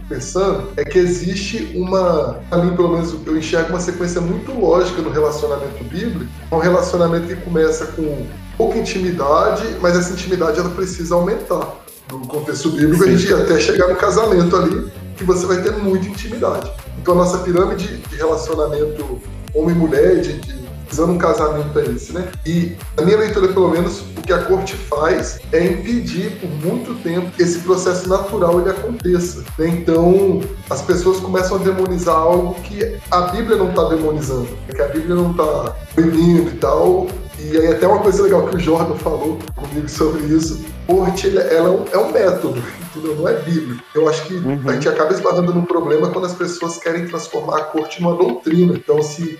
pensando 0.08 0.68
é 0.76 0.84
que 0.84 0.98
existe 0.98 1.72
uma, 1.74 2.40
a 2.50 2.58
mim 2.58 2.74
pelo 2.74 2.90
menos 2.90 3.14
eu 3.26 3.36
enxergo 3.36 3.70
uma 3.70 3.80
sequência 3.80 4.20
muito 4.20 4.52
lógica 4.52 5.02
no 5.02 5.10
relacionamento 5.10 5.82
bíblico, 5.84 6.30
um 6.50 6.58
relacionamento 6.58 7.26
que 7.26 7.36
começa 7.36 7.86
com 7.86 8.26
pouca 8.56 8.78
intimidade, 8.78 9.64
mas 9.80 9.96
essa 9.96 10.12
intimidade 10.12 10.58
ela 10.58 10.70
precisa 10.70 11.14
aumentar. 11.14 11.84
No 12.10 12.20
contexto 12.20 12.70
bíblico, 12.70 13.02
Sim. 13.02 13.10
a 13.10 13.16
gente 13.16 13.34
até 13.34 13.58
chegar 13.58 13.88
no 13.88 13.96
casamento 13.96 14.54
ali, 14.56 14.92
que 15.16 15.24
você 15.24 15.44
vai 15.44 15.60
ter 15.60 15.72
muita 15.72 16.06
intimidade. 16.06 16.70
Então 16.98 17.14
a 17.14 17.16
nossa 17.18 17.38
pirâmide 17.38 17.96
de 17.96 18.16
relacionamento 18.16 19.20
homem-mulher, 19.52 20.20
de, 20.20 20.34
de 20.34 20.65
visando 20.88 21.12
um 21.12 21.19
casamento 21.19 21.78
é 21.78 21.85
esse, 21.87 22.12
né? 22.12 22.28
E 22.45 22.76
a 22.97 23.02
minha 23.02 23.19
leitura, 23.19 23.49
pelo 23.49 23.69
menos, 23.71 24.00
o 24.16 24.23
que 24.23 24.33
a 24.33 24.38
corte 24.45 24.75
faz 24.75 25.40
é 25.52 25.64
impedir 25.64 26.38
por 26.40 26.49
muito 26.49 26.95
tempo 27.02 27.31
que 27.33 27.43
esse 27.43 27.61
processo 27.61 28.09
natural 28.09 28.61
ele 28.61 28.71
aconteça. 28.71 29.45
Né? 29.59 29.69
Então, 29.69 30.40
as 30.71 30.83
pessoas 30.83 31.19
começam 31.19 31.57
a 31.57 31.61
demonizar 31.61 32.16
algo 32.16 32.55
que 32.62 32.97
a 33.11 33.21
Bíblia 33.23 33.57
não 33.57 33.71
está 33.71 33.88
demonizando, 33.88 34.49
que 34.75 34.81
a 34.81 34.88
Bíblia 34.88 35.14
não 35.14 35.31
está 35.33 35.76
proibindo 35.95 36.50
e 36.50 36.57
tal. 36.57 37.07
E 37.38 37.57
aí 37.59 37.66
até 37.69 37.87
uma 37.87 38.00
coisa 38.00 38.23
legal 38.23 38.47
que 38.49 38.57
o 38.57 38.59
Jordan 38.59 38.95
falou 38.95 39.38
comigo 39.55 39.88
sobre 39.88 40.25
isso, 40.25 40.64
corte 40.87 41.28
ela 41.37 41.85
é 41.93 41.99
um 41.99 42.11
método, 42.11 42.62
entendeu? 42.97 43.14
não 43.16 43.28
é 43.28 43.35
bíblico. 43.40 43.83
Eu 43.95 44.09
acho 44.09 44.25
que 44.25 44.35
uhum. 44.35 44.62
a 44.66 44.73
gente 44.73 44.88
acaba 44.88 45.12
esbarrando 45.12 45.52
num 45.52 45.64
problema 45.64 46.09
quando 46.09 46.25
as 46.25 46.35
pessoas 46.35 46.78
querem 46.78 47.07
transformar 47.07 47.59
a 47.59 47.64
corte 47.64 48.00
numa 48.00 48.16
doutrina. 48.16 48.75
Então, 48.75 49.02
se 49.02 49.38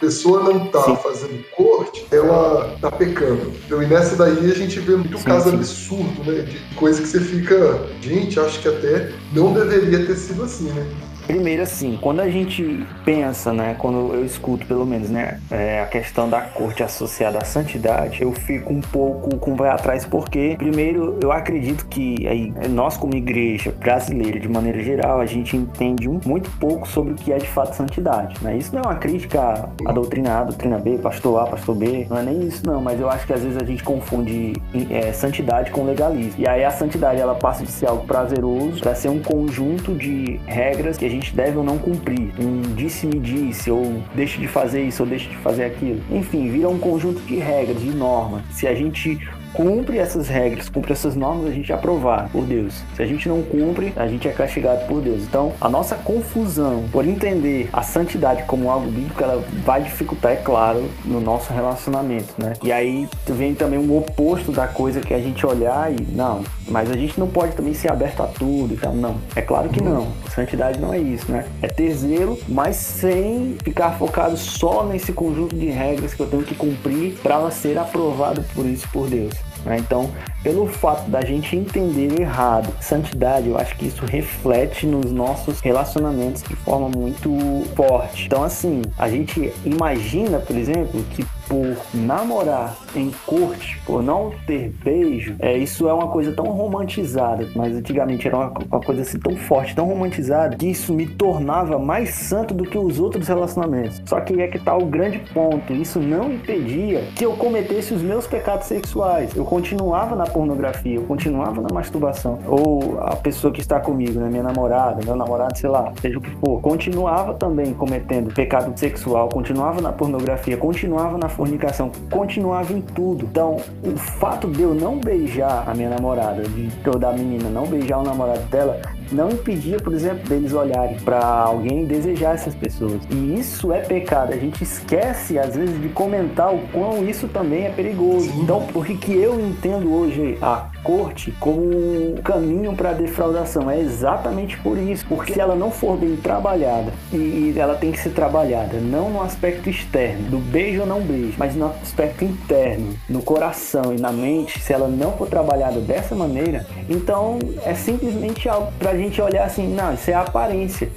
pessoa 0.00 0.42
não 0.42 0.66
tá 0.66 0.96
fazendo 0.96 1.44
corte, 1.56 2.06
ela 2.10 2.76
tá 2.80 2.90
pecando. 2.90 3.52
Então, 3.64 3.82
e 3.82 3.86
nessa 3.86 4.16
daí 4.16 4.50
a 4.50 4.54
gente 4.54 4.78
vê 4.80 4.96
muito 4.96 5.18
sim, 5.18 5.24
caso 5.24 5.50
sim. 5.50 5.56
absurdo, 5.56 6.30
né? 6.30 6.42
De 6.42 6.74
coisa 6.74 7.00
que 7.00 7.08
você 7.08 7.20
fica, 7.20 7.86
gente, 8.00 8.38
acho 8.38 8.60
que 8.60 8.68
até 8.68 9.12
não 9.32 9.52
deveria 9.52 10.06
ter 10.06 10.16
sido 10.16 10.44
assim, 10.44 10.70
né? 10.70 10.86
Primeiro, 11.26 11.62
assim, 11.62 11.98
quando 12.00 12.20
a 12.20 12.28
gente 12.28 12.84
pensa, 13.04 13.52
né, 13.52 13.74
quando 13.78 14.14
eu 14.14 14.24
escuto 14.24 14.66
pelo 14.66 14.84
menos, 14.84 15.08
né, 15.08 15.40
é, 15.50 15.80
a 15.80 15.86
questão 15.86 16.28
da 16.28 16.40
corte 16.40 16.82
associada 16.82 17.38
à 17.38 17.44
santidade, 17.44 18.22
eu 18.22 18.32
fico 18.32 18.72
um 18.72 18.80
pouco 18.80 19.36
com 19.38 19.56
pé 19.56 19.70
atrás, 19.70 20.04
porque, 20.04 20.54
primeiro, 20.58 21.18
eu 21.22 21.32
acredito 21.32 21.86
que 21.86 22.26
aí, 22.28 22.52
nós, 22.68 22.96
como 22.96 23.14
igreja 23.16 23.72
brasileira, 23.78 24.38
de 24.38 24.48
maneira 24.48 24.82
geral, 24.82 25.20
a 25.20 25.26
gente 25.26 25.56
entende 25.56 26.08
muito 26.08 26.50
pouco 26.58 26.86
sobre 26.86 27.12
o 27.12 27.16
que 27.16 27.32
é 27.32 27.38
de 27.38 27.48
fato 27.48 27.74
santidade, 27.74 28.36
né? 28.42 28.56
Isso 28.56 28.74
não 28.74 28.82
é 28.82 28.86
uma 28.86 28.96
crítica 28.96 29.68
à 29.86 29.92
doutrina 29.92 30.40
A, 30.40 30.44
doutrina 30.44 30.78
B, 30.78 30.98
pastor 30.98 31.40
A, 31.40 31.46
pastor 31.46 31.74
B, 31.74 32.06
não 32.08 32.18
é 32.18 32.22
nem 32.22 32.46
isso, 32.46 32.62
não, 32.66 32.80
mas 32.80 33.00
eu 33.00 33.08
acho 33.08 33.26
que 33.26 33.32
às 33.32 33.42
vezes 33.42 33.56
a 33.56 33.64
gente 33.64 33.82
confunde 33.82 34.52
é, 34.90 35.12
santidade 35.12 35.70
com 35.70 35.84
legalismo. 35.84 36.34
E 36.38 36.46
aí 36.46 36.64
a 36.64 36.70
santidade, 36.70 37.20
ela 37.20 37.34
passa 37.34 37.64
de 37.64 37.70
ser 37.70 37.86
algo 37.86 38.06
prazeroso 38.06 38.80
para 38.80 38.94
ser 38.94 39.08
um 39.08 39.20
conjunto 39.20 39.94
de 39.94 40.38
regras 40.46 40.96
que 40.98 41.06
a 41.06 41.13
gente 41.14 41.34
deve 41.34 41.56
ou 41.56 41.64
não 41.64 41.78
cumprir. 41.78 42.32
Um 42.38 42.74
disse-me 42.74 43.18
disse, 43.18 43.70
ou 43.70 44.02
deixe 44.14 44.38
de 44.38 44.48
fazer 44.48 44.82
isso, 44.82 45.02
ou 45.02 45.08
deixe 45.08 45.28
de 45.28 45.36
fazer 45.38 45.64
aquilo. 45.64 46.00
Enfim, 46.10 46.50
vira 46.50 46.68
um 46.68 46.78
conjunto 46.78 47.20
de 47.22 47.36
regras, 47.36 47.80
de 47.80 47.90
normas. 47.90 48.42
Se 48.50 48.66
a 48.66 48.74
gente 48.74 49.18
cumpre 49.54 49.98
essas 49.98 50.28
regras, 50.28 50.68
cumpre 50.68 50.92
essas 50.92 51.14
normas, 51.14 51.46
a 51.46 51.50
gente 51.52 51.70
é 51.70 51.74
aprovado 51.74 52.28
por 52.30 52.44
Deus. 52.44 52.82
Se 52.96 53.02
a 53.02 53.06
gente 53.06 53.28
não 53.28 53.40
cumpre, 53.42 53.92
a 53.96 54.06
gente 54.06 54.28
é 54.28 54.32
castigado 54.32 54.84
por 54.86 55.00
Deus. 55.00 55.22
Então, 55.22 55.52
a 55.60 55.68
nossa 55.68 55.94
confusão 55.94 56.84
por 56.90 57.06
entender 57.06 57.68
a 57.72 57.82
santidade 57.82 58.42
como 58.42 58.68
algo 58.68 58.90
bíblico, 58.90 59.22
ela 59.22 59.42
vai 59.64 59.82
dificultar, 59.82 60.32
é 60.32 60.36
claro, 60.36 60.84
no 61.04 61.20
nosso 61.20 61.52
relacionamento, 61.52 62.34
né? 62.36 62.54
E 62.62 62.72
aí 62.72 63.08
vem 63.26 63.54
também 63.54 63.78
um 63.78 63.96
oposto 63.96 64.50
da 64.50 64.66
coisa 64.66 65.00
que 65.00 65.14
a 65.14 65.20
gente 65.20 65.46
olhar 65.46 65.92
e, 65.92 66.02
não, 66.12 66.42
mas 66.68 66.90
a 66.90 66.96
gente 66.96 67.18
não 67.18 67.28
pode 67.28 67.54
também 67.54 67.74
ser 67.74 67.90
aberto 67.92 68.22
a 68.22 68.26
tudo 68.26 68.74
e 68.74 68.76
tal. 68.76 68.92
Não, 68.92 69.16
é 69.36 69.40
claro 69.40 69.68
que 69.68 69.82
não. 69.82 70.08
Santidade 70.34 70.80
não 70.80 70.92
é 70.92 70.98
isso, 70.98 71.30
né? 71.30 71.46
É 71.62 71.68
ter 71.68 71.94
zelo, 71.94 72.38
mas 72.48 72.76
sem 72.76 73.56
ficar 73.62 73.92
focado 73.92 74.36
só 74.36 74.84
nesse 74.84 75.12
conjunto 75.12 75.54
de 75.54 75.66
regras 75.66 76.12
que 76.12 76.20
eu 76.20 76.26
tenho 76.26 76.42
que 76.42 76.54
cumprir 76.54 77.14
para 77.22 77.50
ser 77.50 77.78
aprovado 77.78 78.42
por 78.54 78.66
isso 78.66 78.88
por 78.92 79.08
Deus. 79.08 79.34
Né? 79.64 79.78
Então, 79.78 80.10
pelo 80.42 80.66
fato 80.66 81.10
da 81.10 81.24
gente 81.24 81.56
entender 81.56 82.20
errado 82.20 82.68
santidade, 82.80 83.48
eu 83.48 83.56
acho 83.56 83.74
que 83.76 83.86
isso 83.86 84.04
reflete 84.04 84.86
nos 84.86 85.10
nossos 85.10 85.60
relacionamentos 85.60 86.42
de 86.42 86.54
forma 86.56 86.88
muito 86.88 87.30
forte. 87.74 88.26
Então, 88.26 88.42
assim, 88.42 88.82
a 88.98 89.08
gente 89.08 89.52
imagina, 89.64 90.38
por 90.38 90.56
exemplo, 90.56 91.02
que 91.10 91.24
por 91.48 91.76
namorar 91.92 92.76
em 92.94 93.10
corte, 93.26 93.80
por 93.84 94.02
não 94.02 94.32
ter 94.46 94.72
beijo, 94.82 95.36
é, 95.38 95.56
isso 95.56 95.88
é 95.88 95.92
uma 95.92 96.08
coisa 96.08 96.32
tão 96.32 96.46
romantizada, 96.46 97.48
mas 97.54 97.76
antigamente 97.76 98.26
era 98.26 98.36
uma, 98.36 98.52
uma 98.70 98.80
coisa 98.80 99.02
assim 99.02 99.18
tão 99.18 99.36
forte, 99.36 99.74
tão 99.74 99.86
romantizada, 99.86 100.56
que 100.56 100.66
isso 100.66 100.92
me 100.92 101.06
tornava 101.06 101.78
mais 101.78 102.10
santo 102.10 102.54
do 102.54 102.64
que 102.64 102.78
os 102.78 103.00
outros 103.00 103.28
relacionamentos. 103.28 104.02
Só 104.06 104.20
que 104.20 104.40
é 104.40 104.48
que 104.48 104.58
tá 104.58 104.76
o 104.76 104.86
grande 104.86 105.18
ponto, 105.32 105.72
isso 105.72 105.98
não 105.98 106.32
impedia 106.32 107.04
que 107.16 107.24
eu 107.24 107.32
cometesse 107.32 107.94
os 107.94 108.02
meus 108.02 108.26
pecados 108.26 108.66
sexuais. 108.66 109.34
Eu 109.34 109.44
continuava 109.44 110.16
na 110.16 110.24
pornografia, 110.24 110.96
eu 110.96 111.02
continuava 111.02 111.60
na 111.60 111.68
masturbação. 111.72 112.38
Ou 112.46 112.98
a 113.00 113.16
pessoa 113.16 113.52
que 113.52 113.60
está 113.60 113.80
comigo, 113.80 114.18
né, 114.18 114.28
minha 114.28 114.42
namorada, 114.42 115.00
meu 115.04 115.16
namorado, 115.16 115.58
sei 115.58 115.70
lá, 115.70 115.92
seja 116.00 116.18
o 116.18 116.20
que 116.20 116.30
for, 116.30 116.60
continuava 116.60 117.34
também 117.34 117.72
cometendo 117.74 118.32
pecado 118.32 118.78
sexual, 118.78 119.28
continuava 119.28 119.80
na 119.80 119.92
pornografia, 119.92 120.56
continuava 120.56 121.18
na 121.18 121.28
fornicação, 121.34 121.90
continuava 122.10 122.72
em 122.72 122.80
tudo. 122.80 123.26
Então, 123.26 123.56
o 123.82 123.96
fato 123.96 124.48
de 124.48 124.62
eu 124.62 124.74
não 124.74 124.98
beijar 124.98 125.68
a 125.68 125.74
minha 125.74 125.90
namorada, 125.90 126.42
de 126.42 126.70
toda 126.82 127.08
a 127.08 127.12
menina 127.12 127.48
não 127.50 127.66
beijar 127.66 127.98
o 127.98 128.02
namorado 128.02 128.42
dela, 128.46 128.80
não 129.14 129.30
impedia, 129.30 129.78
por 129.78 129.92
exemplo, 129.92 130.28
deles 130.28 130.52
olharem 130.52 130.98
para 131.00 131.24
alguém 131.24 131.84
e 131.84 131.86
desejar 131.86 132.34
essas 132.34 132.54
pessoas. 132.54 133.00
E 133.10 133.38
isso 133.38 133.72
é 133.72 133.80
pecado. 133.80 134.32
A 134.32 134.36
gente 134.36 134.62
esquece, 134.62 135.38
às 135.38 135.54
vezes, 135.54 135.80
de 135.80 135.88
comentar 135.88 136.52
o 136.52 136.58
quão 136.72 137.08
isso 137.08 137.28
também 137.28 137.66
é 137.66 137.70
perigoso. 137.70 138.30
Então, 138.36 138.66
por 138.66 138.84
que 138.86 139.12
eu 139.12 139.40
entendo 139.40 139.92
hoje 139.92 140.36
a 140.42 140.68
corte 140.82 141.32
como 141.40 141.60
um 141.60 142.16
caminho 142.22 142.74
para 142.74 142.92
defraudação? 142.92 143.70
É 143.70 143.80
exatamente 143.80 144.58
por 144.58 144.76
isso. 144.76 145.04
Porque 145.06 145.32
se 145.32 145.40
ela 145.40 145.54
não 145.54 145.70
for 145.70 145.96
bem 145.96 146.16
trabalhada, 146.16 146.92
e 147.12 147.54
ela 147.56 147.74
tem 147.74 147.92
que 147.92 147.98
ser 147.98 148.10
trabalhada 148.10 148.78
não 148.80 149.10
no 149.10 149.22
aspecto 149.22 149.70
externo, 149.70 150.28
do 150.30 150.38
beijo 150.38 150.80
ou 150.80 150.86
não 150.86 151.00
beijo, 151.00 151.34
mas 151.38 151.54
no 151.54 151.66
aspecto 151.66 152.24
interno, 152.24 152.94
no 153.08 153.22
coração 153.22 153.94
e 153.94 154.00
na 154.00 154.12
mente, 154.12 154.60
se 154.60 154.72
ela 154.72 154.88
não 154.88 155.12
for 155.12 155.28
trabalhada 155.28 155.80
dessa 155.80 156.14
maneira, 156.14 156.66
então 156.88 157.38
é 157.64 157.74
simplesmente 157.74 158.48
algo 158.48 158.72
para 158.78 158.90
a 158.90 158.96
gente 158.96 159.03
olhar 159.20 159.44
assim, 159.44 159.66
não, 159.68 159.94
isso 159.94 160.10
é 160.10 160.14
aparência. 160.14 160.90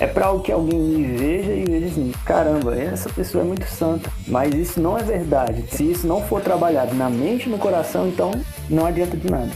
É 0.00 0.06
para 0.06 0.30
o 0.30 0.40
que 0.40 0.52
alguém 0.52 0.78
me 0.78 1.16
veja 1.16 1.52
e 1.52 1.64
veja 1.64 1.86
assim, 1.86 2.12
caramba, 2.24 2.76
essa 2.76 3.10
pessoa 3.10 3.42
é 3.42 3.46
muito 3.46 3.66
santa. 3.66 4.08
Mas 4.28 4.54
isso 4.54 4.80
não 4.80 4.96
é 4.96 5.02
verdade. 5.02 5.64
Se 5.72 5.90
isso 5.90 6.06
não 6.06 6.22
for 6.22 6.40
trabalhado 6.40 6.94
na 6.94 7.10
mente 7.10 7.48
e 7.48 7.48
no 7.48 7.58
coração, 7.58 8.06
então 8.06 8.30
não 8.70 8.86
adianta 8.86 9.16
de 9.16 9.28
nada. 9.28 9.50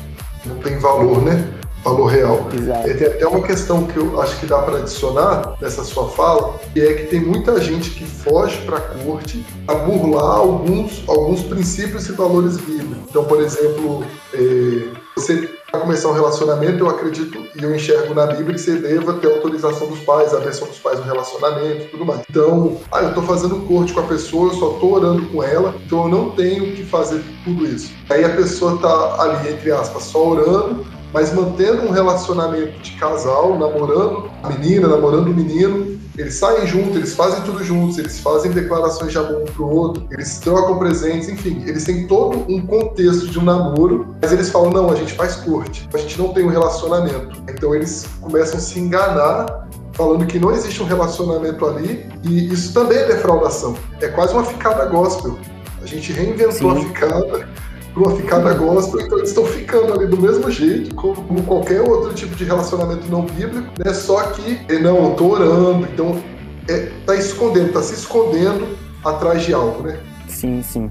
Não 0.44 0.56
tem 0.58 0.76
valor, 0.78 1.22
né? 1.22 1.48
Valor 1.84 2.06
real. 2.06 2.48
Exato. 2.52 2.88
E 2.88 2.94
tem 2.94 3.06
até 3.06 3.26
uma 3.26 3.42
questão 3.42 3.86
que 3.86 3.96
eu 3.96 4.20
acho 4.20 4.38
que 4.38 4.46
dá 4.46 4.58
para 4.62 4.78
adicionar 4.78 5.56
nessa 5.60 5.84
sua 5.84 6.08
fala, 6.08 6.58
que 6.72 6.80
é 6.80 6.94
que 6.94 7.06
tem 7.06 7.20
muita 7.20 7.60
gente 7.60 7.90
que 7.90 8.04
foge 8.04 8.56
para 8.62 8.78
a 8.78 8.80
corte 8.80 9.44
a 9.66 9.74
burlar 9.74 10.38
alguns, 10.38 11.02
alguns 11.08 11.42
princípios 11.42 12.08
e 12.08 12.12
valores 12.12 12.56
bíblicos. 12.56 12.98
Então, 13.08 13.24
por 13.24 13.40
exemplo, 13.40 14.04
eh, 14.32 14.88
você 15.16 15.48
para 15.72 15.80
começar 15.80 16.10
um 16.10 16.12
relacionamento, 16.12 16.80
eu 16.80 16.90
acredito 16.90 17.46
e 17.58 17.64
eu 17.64 17.74
enxergo 17.74 18.12
na 18.12 18.26
Bíblia 18.26 18.54
que 18.54 18.60
você 18.60 18.76
deva 18.76 19.14
ter 19.14 19.28
autorização 19.28 19.88
dos 19.88 20.00
pais, 20.00 20.34
a 20.34 20.38
versão 20.38 20.68
dos 20.68 20.78
pais 20.78 20.98
no 20.98 21.06
relacionamento 21.06 21.90
tudo 21.90 22.04
mais. 22.04 22.20
Então, 22.28 22.78
ah, 22.92 23.00
eu 23.00 23.08
estou 23.08 23.22
fazendo 23.22 23.66
corte 23.66 23.94
com 23.94 24.00
a 24.00 24.02
pessoa, 24.02 24.52
eu 24.52 24.58
só 24.58 24.72
estou 24.72 24.92
orando 24.92 25.24
com 25.28 25.42
ela, 25.42 25.74
então 25.86 26.02
eu 26.02 26.08
não 26.08 26.30
tenho 26.32 26.76
que 26.76 26.84
fazer 26.84 27.24
tudo 27.42 27.64
isso. 27.64 27.90
Aí 28.10 28.22
a 28.22 28.36
pessoa 28.36 28.74
está 28.74 29.22
ali, 29.22 29.48
entre 29.48 29.72
aspas, 29.72 30.02
só 30.02 30.28
orando, 30.28 30.84
mas 31.10 31.32
mantendo 31.32 31.86
um 31.86 31.90
relacionamento 31.90 32.78
de 32.80 32.92
casal, 32.98 33.58
namorando 33.58 34.30
a 34.42 34.50
menina, 34.50 34.88
namorando 34.88 35.28
o 35.28 35.34
menino, 35.34 35.98
eles 36.16 36.34
saem 36.34 36.66
juntos, 36.66 36.96
eles 36.96 37.14
fazem 37.14 37.42
tudo 37.42 37.64
juntos, 37.64 37.98
eles 37.98 38.20
fazem 38.20 38.50
declarações 38.50 39.12
de 39.12 39.18
amor 39.18 39.42
um 39.42 39.44
pro 39.46 39.68
outro, 39.68 40.06
eles 40.10 40.38
trocam 40.38 40.78
presentes, 40.78 41.28
enfim, 41.28 41.62
eles 41.66 41.84
têm 41.84 42.06
todo 42.06 42.44
um 42.52 42.66
contexto 42.66 43.28
de 43.28 43.38
um 43.38 43.44
namoro, 43.44 44.14
mas 44.20 44.32
eles 44.32 44.50
falam, 44.50 44.70
não, 44.70 44.90
a 44.90 44.94
gente 44.94 45.14
faz 45.14 45.36
corte, 45.36 45.88
a 45.92 45.98
gente 45.98 46.18
não 46.18 46.32
tem 46.34 46.44
um 46.44 46.48
relacionamento. 46.48 47.42
Então 47.48 47.74
eles 47.74 48.06
começam 48.20 48.58
a 48.58 48.60
se 48.60 48.78
enganar 48.78 49.68
falando 49.94 50.26
que 50.26 50.38
não 50.38 50.52
existe 50.52 50.82
um 50.82 50.86
relacionamento 50.86 51.64
ali, 51.66 52.06
e 52.22 52.52
isso 52.52 52.72
também 52.72 52.98
é 52.98 53.06
defraudação. 53.06 53.76
É 54.00 54.08
quase 54.08 54.32
uma 54.32 54.44
ficada 54.44 54.84
gospel. 54.86 55.38
A 55.82 55.86
gente 55.86 56.12
reinventou 56.12 56.74
Sim. 56.74 56.78
a 56.78 56.88
ficada 56.88 57.48
para 57.92 58.02
uma 58.02 58.16
ficada 58.16 58.54
gospel, 58.54 59.00
então 59.00 59.18
eles 59.18 59.30
estão 59.30 59.44
ficando 59.44 59.92
ali 59.92 60.06
do 60.06 60.20
mesmo 60.20 60.50
jeito, 60.50 60.94
como, 60.94 61.42
qualquer 61.42 61.80
outro 61.82 62.14
tipo 62.14 62.34
de 62.34 62.44
relacionamento 62.44 63.06
não 63.08 63.26
bíblico, 63.26 63.68
né? 63.78 63.92
Só 63.92 64.22
que, 64.30 64.60
eh, 64.68 64.78
não, 64.78 65.10
eu 65.10 65.14
tô 65.14 65.26
orando, 65.28 65.86
então 65.92 66.22
é, 66.68 66.90
tá 67.04 67.14
escondendo, 67.14 67.72
tá 67.72 67.82
se 67.82 67.94
escondendo 67.94 68.66
atrás 69.04 69.42
de 69.42 69.52
algo, 69.52 69.82
né? 69.82 70.00
Sim, 70.28 70.62
sim. 70.62 70.90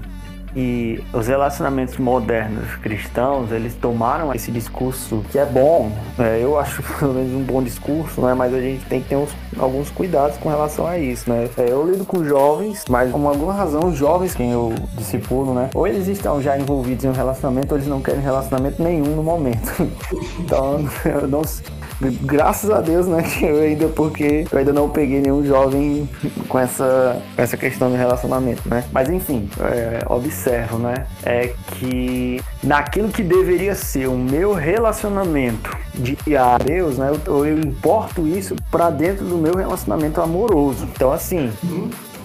E 0.54 1.02
os 1.12 1.28
relacionamentos 1.28 1.96
modernos 1.96 2.74
cristãos, 2.76 3.50
eles 3.50 3.74
tomaram 3.74 4.34
esse 4.34 4.50
discurso 4.50 5.24
que 5.30 5.38
é 5.38 5.46
bom, 5.46 5.90
né? 6.18 6.38
eu 6.42 6.58
acho 6.58 6.82
pelo 6.98 7.14
menos 7.14 7.32
um 7.32 7.42
bom 7.42 7.62
discurso, 7.62 8.20
né? 8.20 8.34
mas 8.34 8.52
a 8.52 8.60
gente 8.60 8.84
tem 8.86 9.00
que 9.00 9.08
ter 9.08 9.16
uns, 9.16 9.30
alguns 9.58 9.90
cuidados 9.90 10.36
com 10.36 10.48
relação 10.48 10.86
a 10.86 10.98
isso. 10.98 11.30
Né? 11.30 11.48
É, 11.56 11.70
eu 11.70 11.90
lido 11.90 12.04
com 12.04 12.24
jovens, 12.24 12.84
mas 12.88 13.10
por 13.10 13.26
alguma 13.26 13.52
razão 13.52 13.86
os 13.86 13.96
jovens, 13.96 14.34
quem 14.34 14.52
eu 14.52 14.74
discipulo, 14.96 15.54
né? 15.54 15.70
ou 15.74 15.86
eles 15.86 16.06
estão 16.08 16.40
já 16.42 16.58
envolvidos 16.58 17.04
em 17.04 17.08
um 17.08 17.12
relacionamento 17.12 17.72
ou 17.72 17.78
eles 17.78 17.88
não 17.88 18.02
querem 18.02 18.20
relacionamento 18.20 18.82
nenhum 18.82 19.16
no 19.16 19.22
momento. 19.22 19.72
então 20.38 20.84
eu 21.04 21.26
não, 21.26 21.42
Graças 22.22 22.70
a 22.70 22.80
Deus, 22.80 23.06
né? 23.06 23.22
Que 23.32 23.46
eu 23.46 23.60
ainda, 23.60 23.88
porque 23.88 24.44
eu 24.50 24.58
ainda 24.58 24.72
não 24.72 24.88
peguei 24.88 25.20
nenhum 25.20 25.44
jovem 25.44 26.08
com 26.48 26.58
essa, 26.58 27.22
com 27.34 27.42
essa 27.42 27.56
questão 27.56 27.90
de 27.90 27.96
relacionamento, 27.96 28.68
né? 28.68 28.84
Mas 28.92 29.08
enfim, 29.08 29.48
é, 29.60 30.04
observo, 30.08 30.78
né? 30.78 31.06
É 31.22 31.52
que 31.66 32.40
naquilo 32.62 33.08
que 33.08 33.22
deveria 33.22 33.74
ser 33.74 34.08
o 34.08 34.16
meu 34.16 34.52
relacionamento 34.52 35.70
de 35.94 36.16
a 36.36 36.58
Deus, 36.58 36.98
né? 36.98 37.12
Eu, 37.26 37.46
eu 37.46 37.58
importo 37.58 38.26
isso 38.26 38.54
para 38.70 38.90
dentro 38.90 39.24
do 39.24 39.38
meu 39.38 39.54
relacionamento 39.54 40.20
amoroso. 40.20 40.88
Então, 40.94 41.12
assim, 41.12 41.50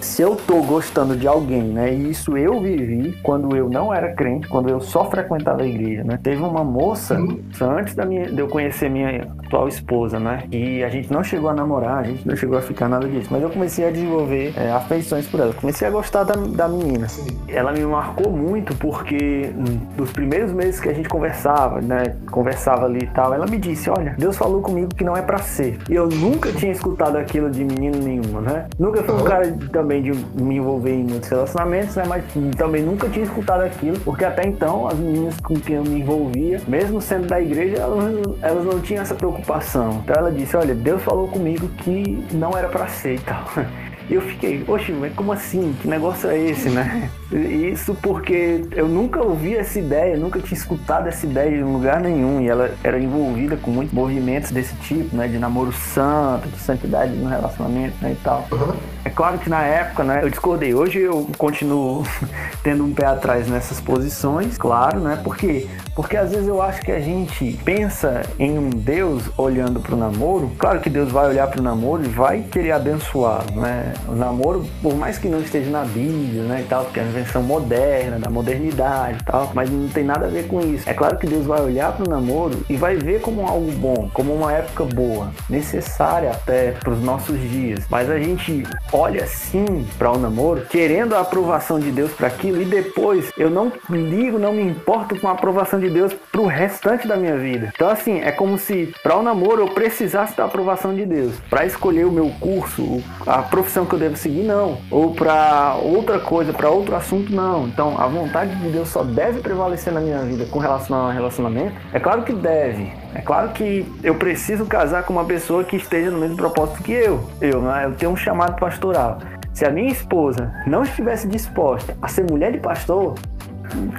se 0.00 0.22
eu 0.22 0.36
tô 0.36 0.62
gostando 0.62 1.16
de 1.16 1.26
alguém, 1.26 1.62
né? 1.62 1.92
E 1.92 2.10
isso 2.10 2.36
eu 2.36 2.60
vivi 2.60 3.16
quando 3.22 3.54
eu 3.56 3.68
não 3.68 3.92
era 3.92 4.12
crente, 4.14 4.48
quando 4.48 4.68
eu 4.68 4.80
só 4.80 5.04
frequentava 5.10 5.62
a 5.62 5.66
igreja, 5.66 6.04
né? 6.04 6.18
Teve 6.22 6.42
uma 6.42 6.64
moça, 6.64 7.18
antes 7.60 7.94
da 7.94 8.04
minha, 8.04 8.26
de 8.26 8.38
eu 8.38 8.48
conhecer 8.48 8.90
minha 8.90 9.28
atual 9.44 9.68
esposa, 9.68 10.18
né? 10.18 10.44
E 10.50 10.82
a 10.82 10.88
gente 10.88 11.12
não 11.12 11.22
chegou 11.22 11.50
a 11.50 11.54
namorar, 11.54 11.98
a 11.98 12.02
gente 12.04 12.26
não 12.26 12.36
chegou 12.36 12.58
a 12.58 12.62
ficar 12.62 12.88
nada 12.88 13.08
disso. 13.08 13.28
Mas 13.30 13.42
eu 13.42 13.50
comecei 13.50 13.86
a 13.86 13.90
desenvolver 13.90 14.52
é, 14.56 14.70
afeições 14.70 15.26
por 15.26 15.40
ela. 15.40 15.52
Comecei 15.52 15.86
a 15.86 15.90
gostar 15.90 16.24
da, 16.24 16.34
da 16.34 16.68
menina. 16.68 17.08
Sim. 17.08 17.26
Ela 17.48 17.72
me 17.72 17.80
marcou 17.80 18.30
muito 18.30 18.74
porque 18.76 19.50
nos 19.96 20.12
primeiros 20.12 20.52
meses 20.52 20.80
que 20.80 20.88
a 20.88 20.92
gente 20.92 21.08
conversava, 21.08 21.80
né? 21.80 22.16
Conversava 22.30 22.86
ali 22.86 23.04
e 23.04 23.06
tal, 23.08 23.34
ela 23.34 23.46
me 23.46 23.58
disse: 23.58 23.90
Olha, 23.90 24.14
Deus 24.18 24.36
falou 24.36 24.62
comigo 24.62 24.94
que 24.94 25.04
não 25.04 25.16
é 25.16 25.22
para 25.22 25.38
ser. 25.38 25.78
E 25.88 25.94
eu 25.94 26.06
nunca 26.08 26.52
tinha 26.52 26.72
escutado 26.72 27.16
aquilo 27.16 27.50
de 27.50 27.64
menino 27.64 27.98
nenhuma, 27.98 28.40
né? 28.40 28.66
Nunca 28.78 29.02
fui 29.02 29.14
um 29.14 29.24
cara 29.24 29.50
também 29.88 30.02
de 30.02 30.12
me 30.42 30.56
envolver 30.56 30.92
em 30.92 31.04
muitos 31.04 31.30
relacionamentos, 31.30 31.96
né? 31.96 32.04
Mas 32.06 32.22
também 32.56 32.82
nunca 32.82 33.08
tinha 33.08 33.24
escutado 33.24 33.62
aquilo, 33.62 33.98
porque 34.00 34.22
até 34.22 34.46
então 34.46 34.86
as 34.86 34.98
meninas 34.98 35.40
com 35.40 35.54
quem 35.54 35.76
eu 35.76 35.82
me 35.82 36.00
envolvia, 36.00 36.60
mesmo 36.68 37.00
sendo 37.00 37.26
da 37.26 37.40
igreja, 37.40 37.78
elas, 37.78 38.14
elas 38.42 38.64
não 38.66 38.80
tinham 38.80 39.00
essa 39.00 39.14
preocupação. 39.14 40.02
Então 40.04 40.14
ela 40.14 40.30
disse: 40.30 40.54
Olha, 40.56 40.74
Deus 40.74 41.02
falou 41.02 41.26
comigo 41.28 41.66
que 41.78 42.22
não 42.32 42.50
era 42.56 42.68
para 42.68 42.86
ser 42.86 43.14
e 43.14 43.20
tal. 43.20 43.44
E 44.10 44.14
eu 44.14 44.22
fiquei, 44.22 44.64
oxe, 44.66 44.90
mas 44.90 45.12
como 45.12 45.32
assim? 45.32 45.76
Que 45.82 45.86
negócio 45.86 46.30
é 46.30 46.38
esse, 46.38 46.70
né? 46.70 47.10
Isso 47.30 47.94
porque 47.94 48.64
eu 48.72 48.88
nunca 48.88 49.20
ouvi 49.20 49.54
essa 49.54 49.78
ideia, 49.78 50.16
nunca 50.16 50.40
tinha 50.40 50.56
escutado 50.56 51.08
essa 51.08 51.26
ideia 51.26 51.56
em 51.56 51.62
lugar 51.62 52.00
nenhum. 52.00 52.40
E 52.40 52.48
ela 52.48 52.70
era 52.82 52.98
envolvida 52.98 53.56
com 53.56 53.70
muitos 53.70 53.94
movimentos 53.94 54.50
desse 54.50 54.74
tipo, 54.76 55.14
né? 55.14 55.28
De 55.28 55.38
namoro 55.38 55.72
santo, 55.72 56.48
de 56.48 56.58
santidade 56.58 57.12
no 57.12 57.28
relacionamento, 57.28 57.94
né? 58.00 58.12
E 58.12 58.16
tal. 58.16 58.46
Uhum. 58.50 58.74
É 59.04 59.10
claro 59.10 59.38
que 59.38 59.50
na 59.50 59.62
época, 59.62 60.04
né? 60.04 60.20
Eu 60.22 60.30
discordei. 60.30 60.74
Hoje 60.74 61.00
eu 61.00 61.26
continuo 61.36 62.04
tendo 62.62 62.84
um 62.84 62.92
pé 62.92 63.06
atrás 63.06 63.46
nessas 63.48 63.80
posições, 63.80 64.56
claro, 64.56 65.00
né? 65.00 65.20
Por 65.22 65.36
quê? 65.36 65.68
Porque 65.94 66.16
às 66.16 66.30
vezes 66.30 66.48
eu 66.48 66.62
acho 66.62 66.80
que 66.80 66.92
a 66.92 67.00
gente 67.00 67.58
pensa 67.64 68.22
em 68.38 68.58
um 68.58 68.70
Deus 68.70 69.24
olhando 69.36 69.80
para 69.80 69.94
o 69.94 69.98
namoro. 69.98 70.50
Claro 70.58 70.80
que 70.80 70.88
Deus 70.88 71.10
vai 71.10 71.28
olhar 71.28 71.46
para 71.48 71.60
o 71.60 71.62
namoro 71.62 72.04
e 72.04 72.08
vai 72.08 72.42
querer 72.42 72.72
abençoar, 72.72 73.44
né? 73.52 73.92
O 74.06 74.12
namoro, 74.12 74.64
por 74.82 74.94
mais 74.94 75.18
que 75.18 75.28
não 75.28 75.40
esteja 75.40 75.70
na 75.70 75.84
Bíblia, 75.84 76.42
né, 76.42 76.62
e 76.62 76.64
tal, 76.64 76.84
porque 76.84 77.00
uma 77.00 77.17
invenção 77.18 77.42
moderna, 77.42 78.18
da 78.18 78.30
modernidade 78.30 79.18
e 79.20 79.24
tal, 79.24 79.50
mas 79.54 79.70
não 79.70 79.88
tem 79.88 80.04
nada 80.04 80.26
a 80.26 80.28
ver 80.28 80.46
com 80.46 80.60
isso. 80.60 80.88
É 80.88 80.94
claro 80.94 81.16
que 81.18 81.26
Deus 81.26 81.46
vai 81.46 81.60
olhar 81.60 81.92
para 81.92 82.06
o 82.06 82.08
namoro 82.08 82.64
e 82.68 82.76
vai 82.76 82.96
ver 82.96 83.20
como 83.20 83.46
algo 83.46 83.70
bom, 83.72 84.08
como 84.12 84.32
uma 84.34 84.52
época 84.52 84.84
boa, 84.84 85.30
necessária 85.48 86.30
até 86.30 86.72
para 86.72 86.90
os 86.90 87.02
nossos 87.02 87.38
dias. 87.40 87.84
Mas 87.90 88.08
a 88.08 88.18
gente 88.18 88.62
olha 88.92 89.26
sim 89.26 89.86
para 89.98 90.12
o 90.12 90.18
namoro, 90.18 90.62
querendo 90.66 91.14
a 91.14 91.20
aprovação 91.20 91.78
de 91.78 91.90
Deus 91.90 92.12
para 92.12 92.28
aquilo 92.28 92.62
e 92.62 92.64
depois 92.64 93.30
eu 93.36 93.50
não 93.50 93.72
ligo, 93.90 94.38
não 94.38 94.52
me 94.52 94.62
importo 94.62 95.18
com 95.18 95.28
a 95.28 95.32
aprovação 95.32 95.80
de 95.80 95.90
Deus 95.90 96.12
para 96.30 96.40
o 96.40 96.46
restante 96.46 97.06
da 97.06 97.16
minha 97.16 97.36
vida. 97.36 97.72
Então 97.74 97.88
assim, 97.88 98.20
é 98.20 98.30
como 98.30 98.58
se 98.58 98.94
para 99.02 99.16
o 99.16 99.22
namoro 99.22 99.62
eu 99.62 99.68
precisasse 99.68 100.36
da 100.36 100.44
aprovação 100.44 100.94
de 100.94 101.04
Deus 101.04 101.34
para 101.50 101.66
escolher 101.66 102.06
o 102.06 102.12
meu 102.12 102.30
curso, 102.40 103.02
a 103.26 103.42
profissão 103.42 103.84
que 103.84 103.94
eu 103.94 103.98
devo 103.98 104.16
seguir, 104.16 104.42
não. 104.42 104.78
Ou 104.90 105.14
para 105.14 105.76
outra 105.82 106.18
coisa, 106.18 106.52
para 106.52 106.70
outro 106.70 106.94
assunto, 106.94 107.07
não. 107.16 107.66
Então, 107.66 108.00
a 108.00 108.06
vontade 108.06 108.54
de 108.56 108.70
Deus 108.70 108.88
só 108.88 109.02
deve 109.02 109.40
prevalecer 109.40 109.92
na 109.92 110.00
minha 110.00 110.20
vida 110.20 110.46
com 110.46 110.58
relação 110.58 110.96
ao 110.96 111.10
relacionamento? 111.10 111.74
É 111.92 112.00
claro 112.00 112.22
que 112.22 112.32
deve. 112.32 112.92
É 113.14 113.20
claro 113.20 113.50
que 113.50 113.86
eu 114.02 114.14
preciso 114.14 114.66
casar 114.66 115.04
com 115.04 115.12
uma 115.12 115.24
pessoa 115.24 115.64
que 115.64 115.76
esteja 115.76 116.10
no 116.10 116.18
mesmo 116.18 116.36
propósito 116.36 116.82
que 116.82 116.92
eu. 116.92 117.24
Eu, 117.40 117.62
né? 117.62 117.86
eu 117.86 117.94
tenho 117.94 118.12
um 118.12 118.16
chamado 118.16 118.58
pastoral. 118.58 119.18
Se 119.52 119.64
a 119.64 119.70
minha 119.70 119.90
esposa 119.90 120.52
não 120.66 120.82
estivesse 120.82 121.26
disposta 121.26 121.96
a 122.00 122.08
ser 122.08 122.24
mulher 122.30 122.52
de 122.52 122.58
pastor, 122.58 123.14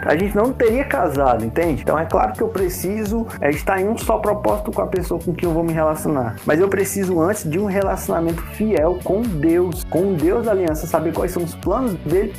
a 0.05 0.15
gente 0.15 0.35
não 0.35 0.51
teria 0.51 0.83
casado, 0.85 1.45
entende? 1.45 1.81
Então 1.81 1.97
é 1.97 2.05
claro 2.05 2.33
que 2.33 2.41
eu 2.41 2.49
preciso 2.49 3.27
é, 3.41 3.49
estar 3.49 3.79
em 3.79 3.87
um 3.87 3.97
só 3.97 4.17
propósito 4.17 4.71
com 4.71 4.81
a 4.81 4.87
pessoa 4.87 5.19
com 5.19 5.33
quem 5.33 5.47
eu 5.47 5.53
vou 5.53 5.63
me 5.63 5.73
relacionar. 5.73 6.35
Mas 6.45 6.59
eu 6.59 6.67
preciso 6.67 7.21
antes 7.21 7.49
de 7.49 7.59
um 7.59 7.65
relacionamento 7.65 8.41
fiel 8.41 8.99
com 9.03 9.21
Deus, 9.21 9.83
com 9.83 10.13
Deus 10.13 10.45
da 10.45 10.51
aliança, 10.51 10.87
saber 10.87 11.13
quais 11.13 11.31
são 11.31 11.43
os 11.43 11.55
planos 11.55 11.93
dele, 12.05 12.33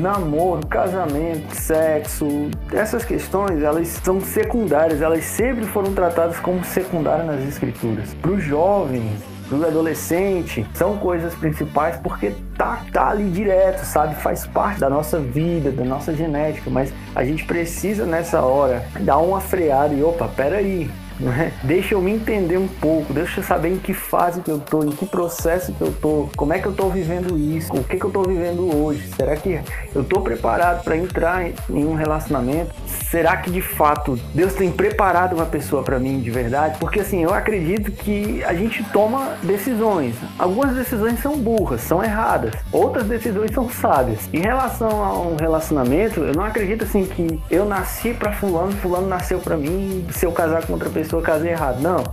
namoro, 0.00 0.66
casamento, 0.66 1.54
sexo, 1.54 2.50
essas 2.72 3.04
questões, 3.04 3.62
elas 3.62 3.88
são 3.88 4.20
secundárias, 4.20 5.00
elas 5.00 5.24
sempre 5.24 5.64
foram 5.66 5.92
tratadas 5.92 6.38
como 6.40 6.64
secundárias 6.64 7.26
nas 7.26 7.40
escrituras. 7.48 8.14
Para 8.14 8.32
os 8.32 8.42
jovens, 8.42 9.37
do 9.48 9.64
adolescente, 9.64 10.66
são 10.74 10.96
coisas 10.98 11.34
principais 11.34 11.96
porque 11.96 12.32
tá, 12.56 12.82
tá 12.92 13.08
ali 13.08 13.30
direto, 13.30 13.84
sabe? 13.84 14.14
Faz 14.16 14.46
parte 14.46 14.80
da 14.80 14.90
nossa 14.90 15.18
vida, 15.18 15.70
da 15.70 15.84
nossa 15.84 16.14
genética, 16.14 16.70
mas 16.70 16.92
a 17.14 17.24
gente 17.24 17.44
precisa 17.44 18.04
nessa 18.04 18.42
hora 18.42 18.84
dar 19.00 19.18
uma 19.18 19.40
freada 19.40 19.94
e 19.94 20.02
opa, 20.02 20.28
peraí, 20.28 20.90
né? 21.18 21.52
Deixa 21.62 21.94
eu 21.94 22.00
me 22.00 22.12
entender 22.12 22.56
um 22.56 22.68
pouco, 22.68 23.12
deixa 23.12 23.40
eu 23.40 23.44
saber 23.44 23.70
em 23.70 23.78
que 23.78 23.92
fase 23.92 24.40
que 24.40 24.50
eu 24.50 24.58
tô, 24.58 24.84
em 24.84 24.90
que 24.90 25.06
processo 25.06 25.72
que 25.72 25.80
eu 25.80 25.92
tô, 25.92 26.28
como 26.36 26.52
é 26.52 26.58
que 26.58 26.66
eu 26.66 26.72
tô 26.72 26.88
vivendo 26.88 27.36
isso, 27.36 27.72
o 27.72 27.84
que 27.84 27.96
que 27.96 28.04
eu 28.04 28.10
tô 28.10 28.22
vivendo 28.22 28.74
hoje. 28.74 29.08
Será 29.16 29.36
que 29.36 29.60
eu 29.94 30.04
tô 30.04 30.20
preparado 30.20 30.84
para 30.84 30.96
entrar 30.96 31.44
em 31.44 31.84
um 31.84 31.94
relacionamento? 31.94 32.74
Será 32.86 33.36
que 33.36 33.50
de 33.50 33.62
fato 33.62 34.18
Deus 34.34 34.54
tem 34.54 34.70
preparado 34.70 35.34
uma 35.34 35.46
pessoa 35.46 35.82
para 35.82 35.98
mim 35.98 36.20
de 36.20 36.30
verdade? 36.30 36.78
Porque 36.78 37.00
assim, 37.00 37.22
eu 37.22 37.32
acredito 37.32 37.90
que 37.90 38.42
a 38.44 38.54
gente 38.54 38.84
toma 38.92 39.36
decisões. 39.42 40.14
Algumas 40.38 40.74
decisões 40.74 41.20
são 41.20 41.38
burras, 41.38 41.80
são 41.80 42.02
erradas. 42.02 42.54
Outras 42.70 43.06
decisões 43.06 43.50
são 43.52 43.68
sábias. 43.68 44.28
Em 44.32 44.40
relação 44.40 45.04
a 45.04 45.18
um 45.20 45.36
relacionamento, 45.36 46.20
eu 46.20 46.34
não 46.34 46.44
acredito 46.44 46.84
assim 46.84 47.04
que 47.04 47.40
eu 47.50 47.64
nasci 47.64 48.12
para 48.12 48.32
fulano, 48.32 48.72
fulano 48.72 49.08
nasceu 49.08 49.38
para 49.38 49.56
mim, 49.56 50.06
se 50.10 50.26
eu 50.26 50.32
casar 50.32 50.66
com 50.66 50.74
outra 50.74 50.90
pessoa 50.90 51.07
pessoa 51.08 51.22
casei 51.22 51.52
errado. 51.52 51.80
Não. 51.80 52.04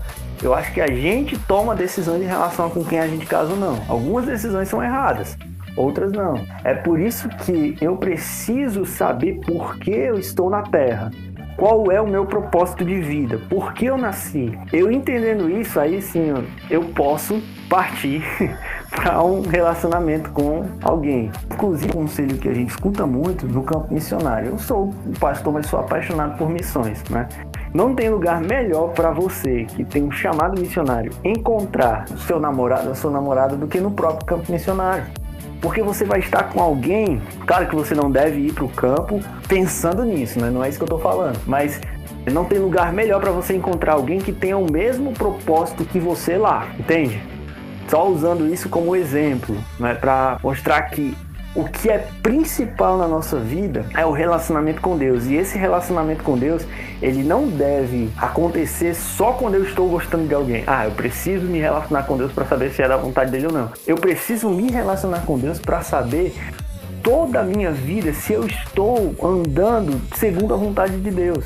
Eu 0.42 0.54
acho 0.54 0.74
que 0.74 0.82
a 0.82 0.88
gente 0.88 1.38
toma 1.40 1.76
decisões 1.76 2.22
em 2.22 2.26
relação 2.26 2.68
a 2.68 2.70
com 2.70 2.84
quem 2.84 3.00
a 3.00 3.08
gente 3.08 3.26
casa 3.26 3.52
ou 3.52 3.58
não. 3.58 3.82
Algumas 3.88 4.26
decisões 4.26 4.70
são 4.70 4.84
erradas, 4.84 5.38
outras 5.76 6.12
não. 6.12 6.40
É 6.64 6.74
por 6.74 7.00
isso 7.00 7.28
que 7.30 7.78
eu 7.82 7.98
preciso 7.98 8.86
saber 8.86 9.40
por 9.46 9.78
que 9.78 9.92
eu 9.92 10.18
estou 10.18 10.50
na 10.50 10.62
Terra. 10.62 11.12
Qual 11.58 11.90
é 11.90 12.02
o 12.02 12.08
meu 12.08 12.26
propósito 12.26 12.84
de 12.84 13.00
vida? 13.00 13.40
Por 13.50 13.74
que 13.74 13.86
eu 13.86 13.98
nasci? 13.98 14.52
Eu 14.74 14.92
entendendo 14.92 15.50
isso, 15.50 15.80
aí 15.80 16.02
sim 16.02 16.34
eu 16.70 16.84
posso 16.90 17.42
partir 17.70 18.22
para 18.92 19.24
um 19.24 19.42
relacionamento 19.42 20.32
com 20.32 20.66
alguém. 20.82 21.32
Inclusive, 21.54 21.92
um 21.96 22.02
conselho 22.02 22.38
que 22.38 22.50
a 22.50 22.54
gente 22.54 22.72
escuta 22.72 23.08
muito 23.08 23.48
no 23.48 23.64
campo 23.64 23.94
missionário. 23.94 24.50
Eu 24.50 24.58
sou 24.58 24.94
um 25.08 25.14
pastor, 25.14 25.54
mas 25.54 25.68
sou 25.68 25.80
apaixonado 25.80 26.38
por 26.38 26.50
missões, 26.50 27.02
né? 27.06 27.26
Não 27.76 27.94
tem 27.94 28.10
lugar 28.10 28.40
melhor 28.40 28.94
para 28.94 29.12
você 29.12 29.66
que 29.66 29.84
tem 29.84 30.02
um 30.02 30.10
chamado 30.10 30.58
missionário 30.58 31.12
encontrar 31.26 32.08
seu 32.26 32.40
namorado 32.40 32.88
ou 32.88 32.96
sua 32.96 33.12
namorada 33.12 33.58
do 33.58 33.68
que 33.68 33.82
no 33.82 33.92
próprio 33.92 34.26
campo 34.26 34.50
missionário. 34.50 35.04
Porque 35.62 35.84
você 35.84 36.06
vai 36.06 36.20
estar 36.20 36.44
com 36.44 36.62
alguém, 36.62 37.22
claro 37.46 37.68
que 37.68 37.76
você 37.76 37.94
não 37.94 38.10
deve 38.10 38.40
ir 38.40 38.54
para 38.54 38.64
o 38.64 38.70
campo 38.70 39.20
pensando 39.50 40.06
nisso, 40.06 40.40
né? 40.40 40.50
não 40.50 40.64
é 40.64 40.70
isso 40.70 40.78
que 40.78 40.84
eu 40.84 40.96
estou 40.96 41.00
falando, 41.00 41.38
mas 41.46 41.82
não 42.32 42.46
tem 42.46 42.60
lugar 42.60 42.94
melhor 42.94 43.20
para 43.20 43.32
você 43.32 43.54
encontrar 43.54 43.96
alguém 43.96 44.20
que 44.20 44.32
tenha 44.32 44.58
o 44.58 44.72
mesmo 44.72 45.12
propósito 45.12 45.84
que 45.84 46.00
você 46.00 46.38
lá, 46.38 46.70
entende? 46.80 47.22
Só 47.90 48.08
usando 48.08 48.48
isso 48.48 48.70
como 48.70 48.96
exemplo, 48.96 49.54
né? 49.78 49.94
para 49.96 50.40
mostrar 50.42 50.82
que 50.84 51.14
o 51.56 51.64
que 51.64 51.90
é 51.90 52.08
principal 52.22 52.98
na 52.98 53.08
nossa 53.08 53.40
vida 53.40 53.86
é 53.96 54.06
o 54.06 54.12
relacionamento 54.12 54.82
com 54.82 54.98
Deus. 54.98 55.26
E 55.26 55.36
esse 55.36 55.58
relacionamento 55.58 56.22
com 56.22 56.38
Deus, 56.38 56.64
ele 57.02 57.24
não 57.24 57.48
deve 57.48 58.12
acontecer 58.18 58.94
só 58.94 59.32
quando 59.32 59.56
eu 59.56 59.64
estou 59.64 59.88
gostando 59.88 60.28
de 60.28 60.34
alguém. 60.34 60.66
Ah, 60.68 60.86
eu 60.86 60.92
preciso 60.92 61.46
me 61.46 61.60
relacionar 61.60 62.04
com 62.04 62.18
Deus 62.18 62.34
para 62.34 62.46
saber 62.46 62.72
se 62.72 62.82
é 62.82 62.88
da 62.88 62.98
vontade 62.98 63.32
dele 63.32 63.48
ou 63.48 63.54
não. 63.54 63.72
Eu 63.88 63.96
preciso 63.96 64.50
me 64.50 64.70
relacionar 64.70 65.22
com 65.22 65.40
Deus 65.40 65.58
para 65.58 65.82
saber 65.82 66.36
toda 67.02 67.40
a 67.40 67.44
minha 67.44 67.72
vida 67.72 68.12
se 68.12 68.34
eu 68.34 68.46
estou 68.46 69.16
andando 69.24 70.02
segundo 70.18 70.54
a 70.54 70.58
vontade 70.58 71.00
de 71.00 71.10
Deus. 71.10 71.46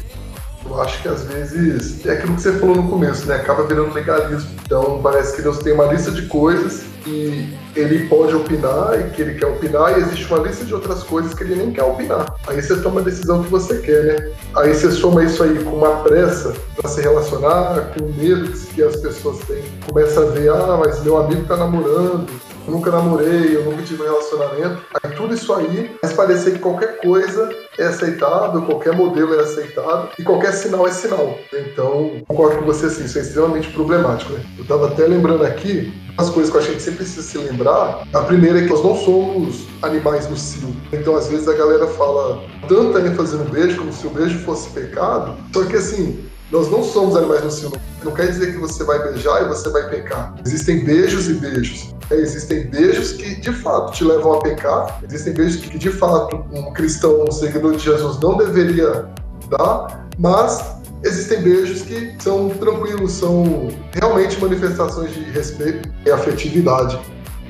Eu 0.65 0.82
acho 0.82 1.02
que 1.04 1.08
às 1.08 1.24
vezes 1.26 2.04
é 2.06 2.13
aquilo 2.13 2.36
que 2.36 2.41
você 2.41 2.54
falou 2.54 2.76
no 2.76 2.89
começo, 2.89 3.28
né? 3.28 3.36
Acaba 3.36 3.63
virando 3.63 3.93
legalismo. 3.93 4.50
Então 4.65 5.00
parece 5.04 5.36
que 5.36 5.41
Deus 5.43 5.60
tem 5.60 5.74
uma 5.74 5.86
lista 5.86 6.12
de 6.12 6.24
coisas 6.28 6.88
que 7.04 7.58
ele 7.76 8.08
pode 8.08 8.36
opinar 8.36 9.00
e 9.00 9.10
que 9.12 9.22
ele 9.22 9.36
quer 9.36 9.48
opinar, 9.48 9.98
e 9.98 10.02
existe 10.02 10.26
uma 10.32 10.48
lista 10.48 10.66
de 10.66 10.74
outras 10.74 11.04
coisas 11.04 11.34
que 11.34 11.44
ele 11.44 11.56
nem 11.56 11.72
quer 11.72 11.84
opinar. 11.84 12.36
Aí 12.48 12.62
você 12.62 12.80
toma 12.82 13.02
a 13.02 13.04
decisão 13.04 13.44
que 13.44 13.50
você 13.50 13.80
quer, 13.80 14.04
né? 14.04 14.32
Aí 14.56 14.74
você 14.74 14.92
soma 14.92 15.24
isso 15.24 15.42
aí 15.44 15.64
com 15.64 15.72
uma 15.72 15.98
pressa 16.04 16.54
para 16.76 16.90
se 16.90 17.02
relacionar, 17.02 17.94
com 17.98 18.06
medo 18.22 18.50
que 18.74 18.84
as 18.84 18.96
pessoas 18.98 19.40
têm. 19.40 19.64
Começa 19.88 20.22
a 20.22 20.26
ver, 20.26 20.50
ah, 20.50 20.78
mas 20.80 21.04
meu 21.04 21.18
amigo 21.18 21.46
tá 21.46 21.58
namorando, 21.58 22.28
nunca 22.69 22.91
namorei, 22.91 23.55
eu 23.55 23.65
nunca 23.65 23.84
tive 23.84 24.03
um 24.03 24.05
relacionamento. 24.05 24.82
Aí 25.03 25.12
tudo 25.15 25.34
isso 25.34 25.53
aí 25.53 25.91
faz 26.01 26.13
parecer 26.13 26.53
que 26.53 26.60
qualquer 26.60 26.99
coisa 27.01 27.49
é 27.77 27.86
aceitável, 27.86 28.62
qualquer 28.63 28.93
modelo 28.93 29.34
é 29.36 29.41
aceitável 29.41 30.10
e 30.17 30.23
qualquer 30.23 30.53
sinal 30.53 30.88
é 30.88 30.91
sinal. 30.91 31.38
Então, 31.53 32.21
concordo 32.27 32.58
com 32.58 32.65
você 32.65 32.88
assim, 32.88 33.05
isso 33.05 33.17
é 33.17 33.21
extremamente 33.21 33.69
problemático. 33.71 34.34
Né? 34.34 34.43
Eu 34.58 34.63
estava 34.63 34.88
até 34.88 35.05
lembrando 35.05 35.43
aqui 35.45 35.93
as 36.17 36.29
coisas 36.29 36.51
que 36.51 36.58
a 36.58 36.62
gente 36.62 36.82
sempre 36.82 36.97
precisa 36.97 37.21
se 37.21 37.38
lembrar. 37.38 38.05
A 38.13 38.21
primeira 38.21 38.60
é 38.60 38.63
que 38.63 38.69
nós 38.69 38.84
não 38.84 38.95
somos 38.95 39.65
animais 39.82 40.29
no 40.29 40.36
cio. 40.36 40.75
Então, 40.91 41.15
às 41.15 41.27
vezes, 41.27 41.47
a 41.47 41.53
galera 41.53 41.88
fala 41.88 42.43
tanta 42.67 42.99
ênfase 42.99 43.38
no 43.38 43.45
beijo 43.45 43.77
como 43.77 43.93
se 43.93 44.05
o 44.05 44.10
beijo 44.10 44.38
fosse 44.39 44.69
pecado. 44.71 45.38
Só 45.53 45.63
que, 45.63 45.77
assim, 45.77 46.19
nós 46.52 46.70
não 46.70 46.84
somos 46.84 47.16
animais 47.16 47.44
no 47.44 47.52
cio. 47.52 47.72
Não 48.04 48.12
quer 48.12 48.28
dizer 48.28 48.54
que 48.54 48.58
você 48.58 48.84
vai 48.84 49.02
beijar 49.12 49.44
e 49.44 49.48
você 49.48 49.70
vai 49.70 49.90
pecar. 49.90 50.36
Existem 50.46 50.84
beijos 50.84 51.30
e 51.30 51.34
beijos. 51.34 51.94
É, 52.10 52.16
existem 52.16 52.68
beijos 52.68 53.14
que 53.14 53.36
de 53.36 53.52
fato 53.52 53.94
te 53.94 54.04
levam 54.04 54.34
a 54.34 54.42
pecar. 54.42 55.00
Existem 55.04 55.34
beijos 55.34 55.62
que 55.62 55.78
de 55.78 55.92
fato 55.92 56.44
um 56.52 56.74
cristão, 56.74 57.24
um 57.24 57.32
seguidor 57.32 57.76
de 57.76 57.84
Jesus 57.84 58.20
não 58.20 58.38
deveria 58.38 59.08
dar. 59.50 60.08
Mas 60.18 60.76
existem 61.04 61.42
beijos 61.42 61.84
que 61.84 62.16
são 62.20 62.50
tranquilos, 62.50 63.12
são 63.12 63.70
realmente 63.94 64.40
manifestações 64.42 65.14
de 65.14 65.22
respeito 65.32 65.90
e 66.06 66.12
afetividade. 66.12 67.00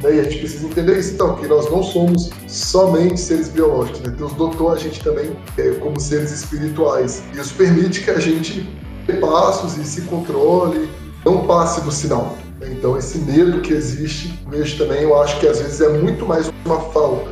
Né? 0.04 0.16
E 0.16 0.20
a 0.20 0.24
gente 0.24 0.40
precisa 0.40 0.66
entender 0.66 0.98
isso, 0.98 1.14
então, 1.14 1.36
que 1.36 1.48
nós 1.48 1.70
não 1.70 1.84
somos 1.84 2.30
somente 2.48 3.20
seres 3.20 3.50
biológicos. 3.50 4.02
Né? 4.02 4.14
Deus 4.18 4.34
dotou 4.34 4.72
a 4.72 4.78
gente 4.78 5.02
também 5.04 5.36
é, 5.58 5.72
como 5.76 6.00
seres 6.00 6.32
espirituais. 6.32 7.24
Isso 7.34 7.54
permite 7.56 8.04
que 8.04 8.12
a 8.12 8.20
gente 8.20 8.79
passos 9.18 9.78
e 9.78 9.84
se 9.84 10.02
controle, 10.04 10.90
não 11.26 11.46
passe 11.46 11.82
do 11.82 11.92
sinal. 11.92 12.38
Então, 12.62 12.98
esse 12.98 13.18
medo 13.20 13.62
que 13.62 13.74
existe, 13.74 14.40
vejo 14.50 14.78
também, 14.78 15.04
eu 15.04 15.22
acho 15.22 15.40
que 15.40 15.48
às 15.48 15.60
vezes 15.60 15.80
é 15.82 15.90
muito 15.90 16.26
mais 16.26 16.52
uma 16.66 16.80
falta 16.80 17.32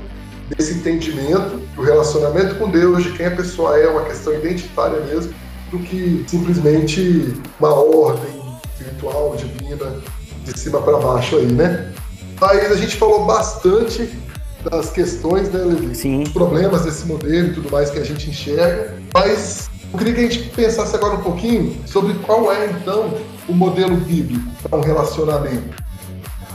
desse 0.50 0.74
entendimento 0.76 1.58
do 1.76 1.82
relacionamento 1.82 2.56
com 2.56 2.70
Deus, 2.70 3.04
de 3.04 3.12
quem 3.12 3.26
a 3.26 3.32
pessoa 3.32 3.78
é, 3.78 3.88
uma 3.88 4.04
questão 4.04 4.34
identitária 4.34 5.00
mesmo, 5.02 5.34
do 5.70 5.80
que 5.80 6.24
simplesmente 6.28 7.36
uma 7.60 7.74
ordem 7.74 8.38
espiritual, 8.72 9.36
divina, 9.36 9.96
de 10.46 10.58
cima 10.58 10.82
para 10.82 10.98
baixo 10.98 11.36
aí, 11.36 11.52
né? 11.52 11.92
Aí 12.42 12.66
a 12.68 12.76
gente 12.76 12.96
falou 12.96 13.26
bastante 13.26 14.10
das 14.64 14.90
questões, 14.92 15.50
né, 15.52 15.60
Levi? 15.64 15.96
Sim. 15.96 16.24
Os 16.24 16.30
problemas 16.30 16.84
desse 16.84 17.06
modelo 17.06 17.50
e 17.50 17.54
tudo 17.54 17.72
mais 17.72 17.90
que 17.90 18.00
a 18.00 18.04
gente 18.04 18.30
enxerga, 18.30 18.96
mas 19.14 19.70
eu 19.92 19.98
queria 19.98 20.14
que 20.14 20.20
a 20.20 20.24
gente 20.24 20.50
pensasse 20.50 20.96
agora 20.96 21.16
um 21.16 21.22
pouquinho 21.22 21.76
sobre 21.86 22.14
qual 22.16 22.52
é, 22.52 22.66
então, 22.68 23.14
o 23.48 23.54
modelo 23.54 23.96
bíblico 23.96 24.46
para 24.62 24.78
um 24.78 24.82
relacionamento. 24.82 25.88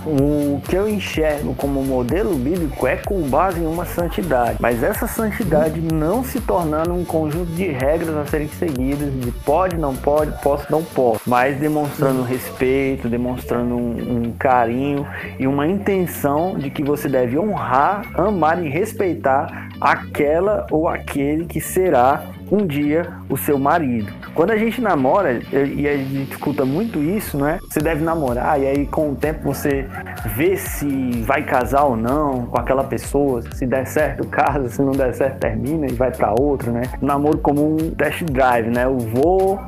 O 0.05 0.61
que 0.67 0.75
eu 0.75 0.89
enxergo 0.89 1.55
como 1.55 1.83
modelo 1.83 2.35
bíblico 2.35 2.87
é 2.89 2.97
com 2.97 3.23
base 3.23 3.61
em 3.61 3.67
uma 3.67 3.85
santidade, 3.85 4.57
mas 4.61 4.83
essa 4.83 5.07
santidade 5.07 5.81
não 5.81 6.25
se 6.25 6.41
tornando 6.41 6.93
um 6.93 7.05
conjunto 7.05 7.53
de 7.53 7.69
regras 7.69 8.17
a 8.17 8.27
serem 8.27 8.49
seguidas, 8.49 9.13
de 9.21 9.31
pode, 9.31 9.77
não 9.77 9.95
pode, 9.95 10.33
posso, 10.43 10.67
não 10.71 10.83
posso, 10.83 11.21
mas 11.25 11.57
demonstrando 11.59 12.23
respeito, 12.23 13.09
demonstrando 13.09 13.77
um, 13.77 14.25
um 14.25 14.33
carinho 14.33 15.07
e 15.39 15.47
uma 15.47 15.69
intenção 15.69 16.59
de 16.59 16.69
que 16.69 16.83
você 16.83 17.09
deve 17.09 17.39
honrar, 17.39 18.05
amar 18.15 18.61
e 18.65 18.69
respeitar 18.69 19.69
aquela 19.81 20.67
ou 20.71 20.89
aquele 20.89 21.45
que 21.45 21.61
será 21.61 22.25
um 22.53 22.67
dia 22.67 23.09
o 23.31 23.37
seu 23.37 23.59
marido. 23.59 24.13
Quando 24.35 24.51
a 24.51 24.59
gente 24.59 24.79
namora, 24.79 25.41
e 25.51 25.89
a 25.89 25.97
gente 25.97 26.33
escuta 26.33 26.67
muito 26.67 27.03
isso, 27.03 27.39
né? 27.39 27.59
Você 27.63 27.81
deve 27.81 28.05
namorar 28.05 28.61
e 28.61 28.67
aí 28.67 28.87
com 28.87 29.13
o 29.13 29.17
tempo 29.17 29.43
você 29.43 29.89
vê 30.25 30.57
se 30.57 31.23
vai 31.23 31.43
casar 31.43 31.85
ou 31.85 31.97
não 31.97 32.47
com 32.47 32.59
aquela 32.59 32.85
pessoa, 32.85 33.43
se 33.55 33.67
der 33.67 33.87
certo 33.87 34.27
casa, 34.27 34.69
se 34.69 34.83
não 34.83 34.93
der 34.93 35.15
certo 35.15 35.39
termina 35.39 35.87
e 35.87 35.93
vai 35.93 36.11
para 36.11 36.35
outra, 36.39 36.71
né? 36.71 36.83
namoro 37.01 37.39
como 37.39 37.75
um 37.75 37.91
test 37.91 38.23
drive, 38.25 38.69
né? 38.69 38.85
Eu 38.85 38.99
vou, 38.99 39.61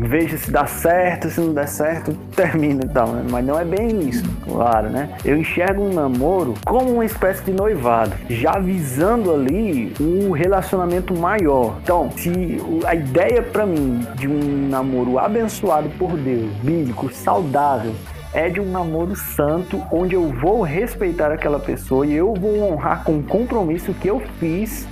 vejo 0.00 0.38
se 0.38 0.50
dá 0.50 0.66
certo, 0.66 1.28
se 1.28 1.40
não 1.40 1.52
der 1.52 1.68
certo, 1.68 2.12
termina 2.34 2.84
e 2.84 2.88
tal, 2.88 3.08
né? 3.08 3.24
Mas 3.30 3.44
não 3.44 3.58
é 3.58 3.64
bem 3.64 4.08
isso, 4.08 4.24
claro, 4.44 4.88
né? 4.88 5.10
Eu 5.24 5.36
enxergo 5.36 5.82
um 5.82 5.92
namoro 5.92 6.54
como 6.66 6.92
uma 6.92 7.04
espécie 7.04 7.44
de 7.44 7.52
noivado, 7.52 8.12
já 8.28 8.58
visando 8.58 9.32
ali 9.32 9.92
um 10.00 10.30
relacionamento 10.30 11.14
maior. 11.14 11.78
Então, 11.82 12.10
se 12.16 12.58
a 12.86 12.94
ideia 12.94 13.42
para 13.42 13.66
mim 13.66 14.06
de 14.16 14.28
um 14.28 14.68
namoro 14.68 15.18
abençoado 15.18 15.88
por 15.98 16.16
Deus, 16.16 16.50
bíblico, 16.62 17.12
saudável, 17.12 17.92
é 18.32 18.48
de 18.48 18.60
um 18.60 18.70
namoro 18.70 19.16
santo, 19.16 19.82
onde 19.90 20.14
eu 20.14 20.28
vou 20.28 20.62
respeitar 20.62 21.32
aquela 21.32 21.58
pessoa 21.58 22.06
e 22.06 22.14
eu 22.14 22.32
vou 22.34 22.72
honrar 22.72 23.04
com 23.04 23.18
o 23.18 23.22
compromisso 23.22 23.92
que 23.94 24.08
eu 24.08 24.20
fiz 24.38 24.86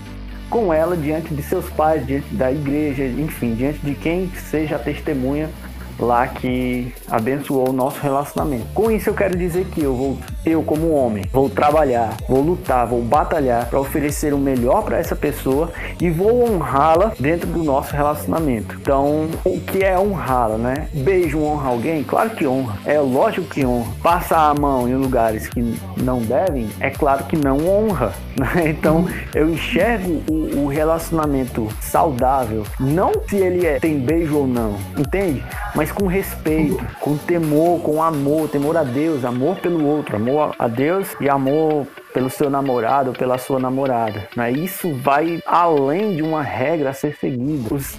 com 0.51 0.73
ela 0.73 0.97
diante 0.97 1.35
de 1.35 1.43
seus 1.43 1.69
pais, 1.71 2.07
diante 2.07 2.35
da 2.35 2.51
igreja, 2.51 3.05
enfim, 3.05 3.55
diante 3.55 3.79
de 3.81 3.95
quem 3.95 4.29
seja 4.31 4.77
a 4.77 4.79
testemunha 4.79 5.51
lá 5.99 6.27
que 6.27 6.93
abençoou 7.11 7.71
o 7.71 7.73
nosso 7.73 8.01
relacionamento. 8.01 8.67
Com 8.75 8.91
isso 8.91 9.11
eu 9.11 9.15
quero 9.15 9.37
dizer 9.37 9.67
que 9.67 9.83
eu 9.83 9.95
vou, 9.95 10.19
eu 10.45 10.63
como 10.63 10.93
homem, 10.93 11.25
vou 11.33 11.49
trabalhar, 11.51 12.17
vou 12.29 12.41
lutar, 12.41 12.87
vou 12.87 13.03
batalhar 13.03 13.69
para 13.69 13.81
oferecer 13.81 14.33
o 14.33 14.39
melhor 14.39 14.83
para 14.85 14.99
essa 14.99 15.17
pessoa 15.17 15.71
e 16.01 16.11
vou 16.11 16.49
honrá-la 16.49 17.13
dentro 17.19 17.49
do 17.49 17.63
nosso 17.63 17.95
relacionamento. 17.95 18.77
Então, 18.81 19.29
o 19.45 19.61
que 19.61 19.83
é 19.83 19.99
honrá-la, 19.99 20.57
né? 20.57 20.89
Beijo 20.93 21.41
honra 21.41 21.71
alguém? 21.71 22.05
Claro 22.05 22.31
que 22.31 22.47
honra. 22.47 22.79
É 22.85 22.99
lógico 22.99 23.49
que 23.49 23.65
honra. 23.65 23.93
Passar 24.03 24.51
a 24.51 24.55
mão 24.55 24.89
em 24.89 24.95
lugares 24.95 25.49
que 25.49 25.61
não 25.97 26.21
devem? 26.21 26.69
É 26.81 26.91
claro 26.91 27.25
que 27.25 27.37
não 27.37 27.59
honra. 27.67 28.13
Né? 28.55 28.71
Então, 28.71 29.07
eu 29.35 29.51
enxergo 29.51 30.23
o, 30.31 30.65
o 30.65 30.67
relacionamento 30.69 31.69
saudável 31.81 32.65
não 32.79 33.13
se 33.29 33.37
ele 33.37 33.67
é, 33.67 33.81
tem 33.81 33.99
beijo 33.99 34.37
ou 34.37 34.47
não, 34.47 34.77
entende? 34.97 35.45
Mas 35.75 35.91
com 35.91 36.07
respeito, 36.07 36.85
com 37.01 37.17
temor, 37.17 37.81
com 37.81 38.03
amor, 38.03 38.49
temor 38.49 38.77
a 38.77 38.85
Deus, 38.85 39.25
amor 39.25 39.57
pelo 39.57 39.85
outro, 39.85 40.17
amor 40.17 40.55
a 40.59 40.69
Deus 40.69 41.09
e 41.21 41.29
amor 41.29 41.87
pelo 42.15 42.31
seu 42.31 42.49
namorado 42.49 43.11
ou 43.11 43.17
pela 43.17 43.39
sua 43.39 43.59
namorada. 43.59 44.29
Né? 44.37 44.53
Isso 44.53 44.93
vai 44.95 45.41
além 45.45 46.17
de 46.17 46.23
uma 46.23 46.43
regra 46.43 46.91
a 46.91 46.93
ser 46.93 47.17
seguida. 47.17 47.75
Os 47.75 47.99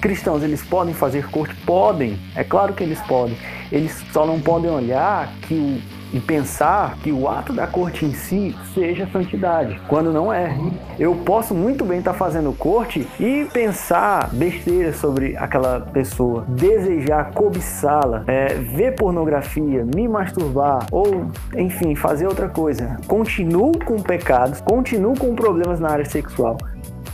cristãos, 0.00 0.42
eles 0.42 0.62
podem 0.62 0.94
fazer 0.94 1.28
corte? 1.30 1.54
Podem, 1.64 2.18
é 2.34 2.44
claro 2.44 2.74
que 2.74 2.82
eles 2.82 3.00
podem. 3.02 3.36
Eles 3.70 4.04
só 4.12 4.26
não 4.26 4.40
podem 4.40 4.70
olhar 4.70 5.32
que 5.42 5.54
o 5.54 5.99
e 6.12 6.20
pensar 6.20 6.96
que 7.02 7.12
o 7.12 7.28
ato 7.28 7.52
da 7.52 7.66
corte 7.66 8.04
em 8.04 8.12
si 8.12 8.56
seja 8.74 9.08
santidade, 9.12 9.80
quando 9.88 10.12
não 10.12 10.32
é. 10.32 10.56
Eu 10.98 11.14
posso 11.14 11.54
muito 11.54 11.84
bem 11.84 11.98
estar 11.98 12.14
fazendo 12.14 12.52
corte 12.52 13.06
e 13.18 13.46
pensar 13.52 14.30
besteira 14.32 14.92
sobre 14.92 15.36
aquela 15.36 15.80
pessoa, 15.80 16.44
desejar 16.48 17.32
cobiçá-la, 17.32 18.24
é, 18.26 18.54
ver 18.54 18.94
pornografia, 18.94 19.86
me 19.94 20.08
masturbar 20.08 20.86
ou, 20.90 21.30
enfim, 21.56 21.94
fazer 21.94 22.26
outra 22.26 22.48
coisa. 22.48 22.98
Continuo 23.06 23.78
com 23.84 24.02
pecados, 24.02 24.60
continuo 24.60 25.14
com 25.16 25.34
problemas 25.34 25.80
na 25.80 25.90
área 25.90 26.04
sexual. 26.04 26.56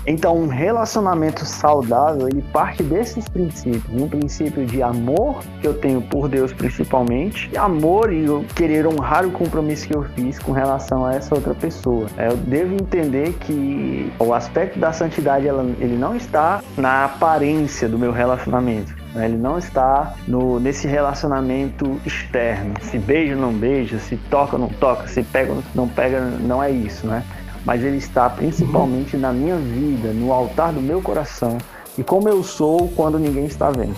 Então, 0.06 0.36
um 0.36 0.46
relacionamento 0.46 1.44
saudável, 1.44 2.28
ele 2.28 2.40
parte 2.52 2.82
desses 2.82 3.28
princípios. 3.28 3.82
Um 3.92 4.08
princípio 4.08 4.64
de 4.64 4.80
amor, 4.80 5.42
que 5.60 5.66
eu 5.66 5.74
tenho 5.74 6.00
por 6.00 6.28
Deus 6.28 6.52
principalmente, 6.52 7.50
e 7.52 7.58
amor 7.58 8.12
e 8.12 8.24
eu 8.24 8.44
querer 8.54 8.86
honrar 8.86 9.26
o 9.26 9.32
compromisso 9.32 9.88
que 9.88 9.96
eu 9.96 10.04
fiz 10.14 10.38
com 10.38 10.52
relação 10.52 11.04
a 11.04 11.14
essa 11.14 11.34
outra 11.34 11.54
pessoa. 11.54 12.06
É, 12.16 12.28
eu 12.28 12.36
devo 12.36 12.74
entender 12.74 13.32
que 13.40 14.12
o 14.18 14.32
aspecto 14.32 14.78
da 14.78 14.92
santidade, 14.92 15.48
ela, 15.48 15.64
ele 15.80 15.96
não 15.96 16.14
está 16.14 16.62
na 16.76 17.04
aparência 17.04 17.88
do 17.88 17.98
meu 17.98 18.12
relacionamento. 18.12 18.94
Né? 19.12 19.24
Ele 19.24 19.36
não 19.36 19.58
está 19.58 20.14
no, 20.28 20.60
nesse 20.60 20.86
relacionamento 20.86 22.00
externo. 22.04 22.74
Se 22.82 22.98
beija 22.98 23.34
ou 23.34 23.40
não 23.40 23.52
beija, 23.52 23.98
se 23.98 24.16
toca 24.30 24.54
ou 24.54 24.60
não 24.60 24.68
toca, 24.68 25.08
se 25.08 25.22
pega 25.22 25.52
ou 25.52 25.62
não 25.74 25.88
pega, 25.88 26.20
não 26.20 26.62
é 26.62 26.70
isso, 26.70 27.06
né? 27.06 27.24
Mas 27.66 27.82
ele 27.82 27.96
está 27.96 28.30
principalmente 28.30 29.16
na 29.16 29.32
minha 29.32 29.56
vida, 29.56 30.12
no 30.12 30.32
altar 30.32 30.72
do 30.72 30.80
meu 30.80 31.02
coração 31.02 31.58
e 31.98 32.04
como 32.04 32.28
eu 32.28 32.42
sou 32.44 32.88
quando 32.94 33.18
ninguém 33.18 33.46
está 33.46 33.70
vendo. 33.70 33.96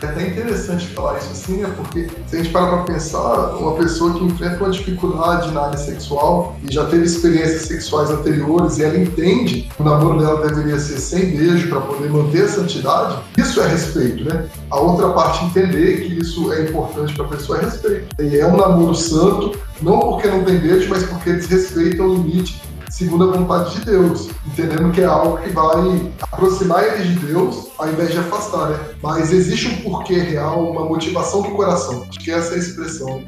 É 0.00 0.06
até 0.06 0.28
interessante 0.28 0.86
falar 0.88 1.18
isso 1.18 1.32
assim, 1.32 1.56
né? 1.56 1.72
Porque 1.76 2.06
se 2.28 2.36
a 2.36 2.38
gente 2.38 2.52
para 2.52 2.84
pensar, 2.84 3.56
uma 3.56 3.74
pessoa 3.74 4.14
que 4.14 4.24
enfrenta 4.24 4.62
uma 4.62 4.70
dificuldade 4.70 5.50
na 5.50 5.62
área 5.62 5.76
sexual 5.76 6.56
e 6.62 6.72
já 6.72 6.86
teve 6.86 7.04
experiências 7.04 7.62
sexuais 7.62 8.08
anteriores 8.08 8.78
e 8.78 8.84
ela 8.84 8.96
entende 8.96 9.62
que 9.62 9.82
o 9.82 9.84
namoro 9.84 10.20
dela 10.20 10.46
deveria 10.46 10.78
ser 10.78 11.00
sem 11.00 11.36
beijo 11.36 11.68
para 11.68 11.80
poder 11.80 12.10
manter 12.10 12.44
a 12.44 12.48
santidade, 12.48 13.18
isso 13.36 13.60
é 13.60 13.66
respeito, 13.66 14.24
né? 14.24 14.48
A 14.70 14.78
outra 14.78 15.08
parte 15.10 15.44
entender 15.44 16.02
que 16.02 16.20
isso 16.20 16.52
é 16.52 16.62
importante 16.62 17.14
para 17.14 17.24
a 17.24 17.28
pessoa 17.28 17.58
é 17.58 17.64
respeito. 17.64 18.22
E 18.22 18.38
é 18.38 18.46
um 18.46 18.56
namoro 18.56 18.94
santo, 18.94 19.58
não 19.82 19.98
porque 19.98 20.28
não 20.28 20.44
tem 20.44 20.58
beijo, 20.58 20.88
mas 20.88 21.02
porque 21.02 21.30
eles 21.30 21.46
respeitam 21.46 22.06
o 22.06 22.14
limite 22.14 22.67
segundo 22.98 23.30
a 23.30 23.36
vontade 23.36 23.76
de 23.76 23.84
Deus, 23.84 24.28
entendendo 24.44 24.90
que 24.90 25.00
é 25.00 25.04
algo 25.04 25.38
que 25.38 25.50
vai 25.50 26.12
aproximar 26.32 26.82
eles 26.82 27.06
de 27.06 27.26
Deus 27.26 27.68
ao 27.78 27.88
invés 27.88 28.10
de 28.10 28.18
afastar, 28.18 28.70
né? 28.70 28.78
Mas 29.00 29.32
existe 29.32 29.68
um 29.68 29.76
porquê 29.82 30.18
real, 30.18 30.68
uma 30.68 30.84
motivação 30.84 31.42
do 31.42 31.50
coração. 31.50 32.04
Acho 32.08 32.18
que 32.18 32.30
essa 32.30 32.54
é 32.54 32.56
a 32.56 32.58
expressão 32.58 33.22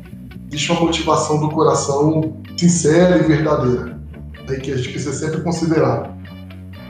existe 0.50 0.72
uma 0.72 0.80
motivação 0.80 1.40
do 1.40 1.48
coração 1.48 2.36
sincera 2.56 3.18
e 3.18 3.22
verdadeira, 3.22 3.96
aí 4.48 4.60
que 4.60 4.72
a 4.72 4.76
gente 4.76 4.90
precisa 4.90 5.12
sempre 5.12 5.40
considerar. 5.42 6.12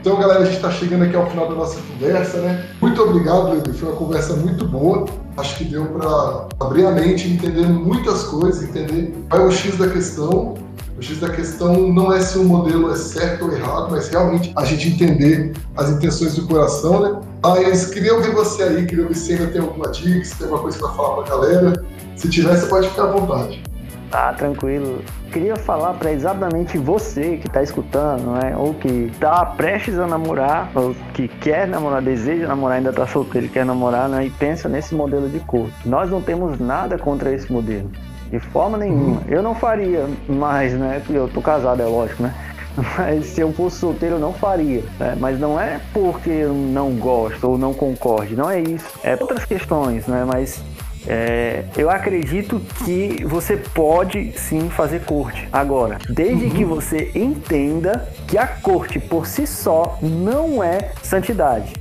Então, 0.01 0.19
galera, 0.19 0.39
a 0.39 0.45
gente 0.45 0.55
está 0.55 0.71
chegando 0.71 1.03
aqui 1.03 1.15
ao 1.15 1.29
final 1.29 1.47
da 1.47 1.53
nossa 1.53 1.79
conversa, 1.79 2.39
né? 2.39 2.65
Muito 2.81 2.99
obrigado, 2.99 3.51
Levi. 3.51 3.71
Foi 3.71 3.89
uma 3.89 3.97
conversa 3.97 4.35
muito 4.35 4.67
boa. 4.67 5.05
Acho 5.37 5.55
que 5.57 5.65
deu 5.65 5.85
para 5.85 6.47
abrir 6.59 6.87
a 6.87 6.91
mente, 6.91 7.27
entender 7.27 7.67
muitas 7.67 8.23
coisas, 8.23 8.63
entender 8.63 9.13
qual 9.29 9.43
é 9.43 9.45
o 9.45 9.51
X 9.51 9.77
da 9.77 9.87
questão. 9.87 10.55
O 11.01 11.03
X 11.03 11.19
da 11.19 11.31
questão 11.31 11.91
não 11.91 12.13
é 12.13 12.21
se 12.21 12.37
o 12.37 12.43
modelo 12.43 12.91
é 12.91 12.95
certo 12.95 13.45
ou 13.45 13.51
errado, 13.51 13.87
mas 13.89 14.07
realmente 14.09 14.53
a 14.55 14.63
gente 14.63 14.89
entender 14.89 15.51
as 15.75 15.89
intenções 15.89 16.35
do 16.35 16.45
coração, 16.45 16.99
né? 17.01 17.19
Mas 17.41 17.87
queria 17.87 18.13
ouvir 18.13 18.29
você 18.35 18.61
aí, 18.61 18.85
queria 18.85 19.05
ouvir 19.05 19.15
se 19.15 19.33
ainda 19.33 19.47
tem 19.47 19.61
alguma 19.61 19.89
dica, 19.89 20.23
se 20.23 20.35
tem 20.35 20.45
alguma 20.45 20.61
coisa 20.61 20.77
para 20.77 20.89
falar 20.89 21.23
para 21.23 21.23
a 21.23 21.37
galera. 21.37 21.85
Se 22.15 22.29
tiver, 22.29 22.55
você 22.55 22.67
pode 22.67 22.87
ficar 22.87 23.05
à 23.05 23.07
vontade. 23.13 23.63
Tá, 24.11 24.31
tranquilo. 24.33 25.01
Queria 25.31 25.55
falar 25.55 25.93
para 25.95 26.11
exatamente 26.11 26.77
você 26.77 27.37
que 27.37 27.47
está 27.47 27.63
escutando, 27.63 28.33
né? 28.33 28.55
Ou 28.55 28.75
que 28.75 29.09
está 29.11 29.43
prestes 29.43 29.97
a 29.97 30.05
namorar, 30.05 30.69
ou 30.75 30.95
que 31.15 31.27
quer 31.27 31.67
namorar, 31.67 32.03
deseja 32.03 32.47
namorar, 32.47 32.77
ainda 32.77 32.91
está 32.91 33.07
solteiro 33.07 33.49
quer 33.49 33.65
namorar, 33.65 34.07
né? 34.07 34.27
E 34.27 34.29
pensa 34.29 34.69
nesse 34.69 34.93
modelo 34.93 35.27
de 35.27 35.39
corpo. 35.39 35.73
Nós 35.83 36.11
não 36.11 36.21
temos 36.21 36.59
nada 36.59 36.95
contra 36.99 37.33
esse 37.33 37.51
modelo. 37.51 37.89
De 38.31 38.39
forma 38.39 38.77
nenhuma. 38.77 39.21
Eu 39.27 39.43
não 39.43 39.53
faria 39.53 40.07
mais, 40.27 40.73
né? 40.73 41.01
Porque 41.05 41.17
eu 41.17 41.27
tô 41.27 41.41
casado, 41.41 41.81
é 41.81 41.85
lógico, 41.85 42.23
né? 42.23 42.33
Mas 42.97 43.25
se 43.25 43.41
eu 43.41 43.51
fosse 43.51 43.77
solteiro, 43.77 44.15
eu 44.15 44.19
não 44.19 44.33
faria. 44.33 44.83
Né? 44.97 45.17
Mas 45.19 45.39
não 45.39 45.59
é 45.59 45.81
porque 45.93 46.29
eu 46.29 46.53
não 46.53 46.91
gosto 46.91 47.49
ou 47.49 47.57
não 47.57 47.73
concorde, 47.73 48.35
não 48.35 48.49
é 48.49 48.61
isso. 48.61 48.87
É 49.03 49.17
outras 49.19 49.43
questões, 49.43 50.07
né? 50.07 50.23
Mas 50.25 50.63
é, 51.07 51.65
eu 51.75 51.89
acredito 51.89 52.61
que 52.85 53.23
você 53.25 53.57
pode 53.57 54.31
sim 54.37 54.69
fazer 54.69 55.03
corte. 55.03 55.47
Agora, 55.51 55.97
desde 56.09 56.45
uhum. 56.45 56.51
que 56.51 56.65
você 56.65 57.11
entenda 57.15 58.07
que 58.27 58.37
a 58.37 58.47
corte 58.47 58.99
por 58.99 59.25
si 59.25 59.47
só 59.47 59.97
não 60.01 60.63
é 60.63 60.91
santidade. 61.01 61.73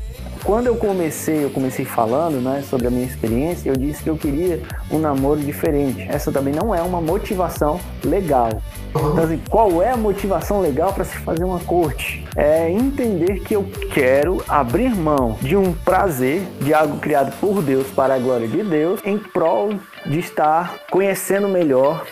Quando 0.45 0.67
eu 0.67 0.77
comecei, 0.77 1.45
eu 1.45 1.51
comecei 1.51 1.85
falando 1.85 2.41
né, 2.41 2.63
sobre 2.69 2.87
a 2.87 2.91
minha 2.91 3.05
experiência, 3.05 3.69
eu 3.69 3.77
disse 3.77 4.03
que 4.03 4.11
eu 4.11 4.17
queria 4.17 4.63
um 4.91 4.99
namoro 4.99 5.41
diferente. 5.41 6.03
Essa 6.09 6.33
também 6.33 6.55
não 6.55 6.75
é 6.75 6.81
uma 6.83 7.01
motivação 7.01 7.79
legal. 8.05 8.49
Então, 8.91 9.23
assim, 9.23 9.41
qual 9.49 9.83
é 9.83 9.91
a 9.91 9.97
motivação 9.97 10.61
legal 10.61 10.93
para 10.93 11.05
se 11.05 11.17
fazer 11.19 11.45
uma 11.45 11.61
corte? 11.61 12.27
É 12.37 12.71
entender 12.71 13.41
que 13.41 13.55
eu 13.55 13.65
quero 13.93 14.43
abrir 14.49 14.95
mão 14.95 15.37
de 15.41 15.57
um 15.57 15.73
prazer, 15.73 16.43
de 16.61 16.75
algo 16.75 16.99
criado 16.99 17.33
por 17.41 17.63
Deus 17.63 17.87
para 17.89 18.15
a 18.15 18.19
glória 18.19 18.49
de 18.49 18.63
Deus, 18.63 19.01
em 19.05 19.19
prol 19.19 19.75
de 20.07 20.19
estar 20.19 20.81
conhecendo 20.91 21.49
melhor 21.49 22.05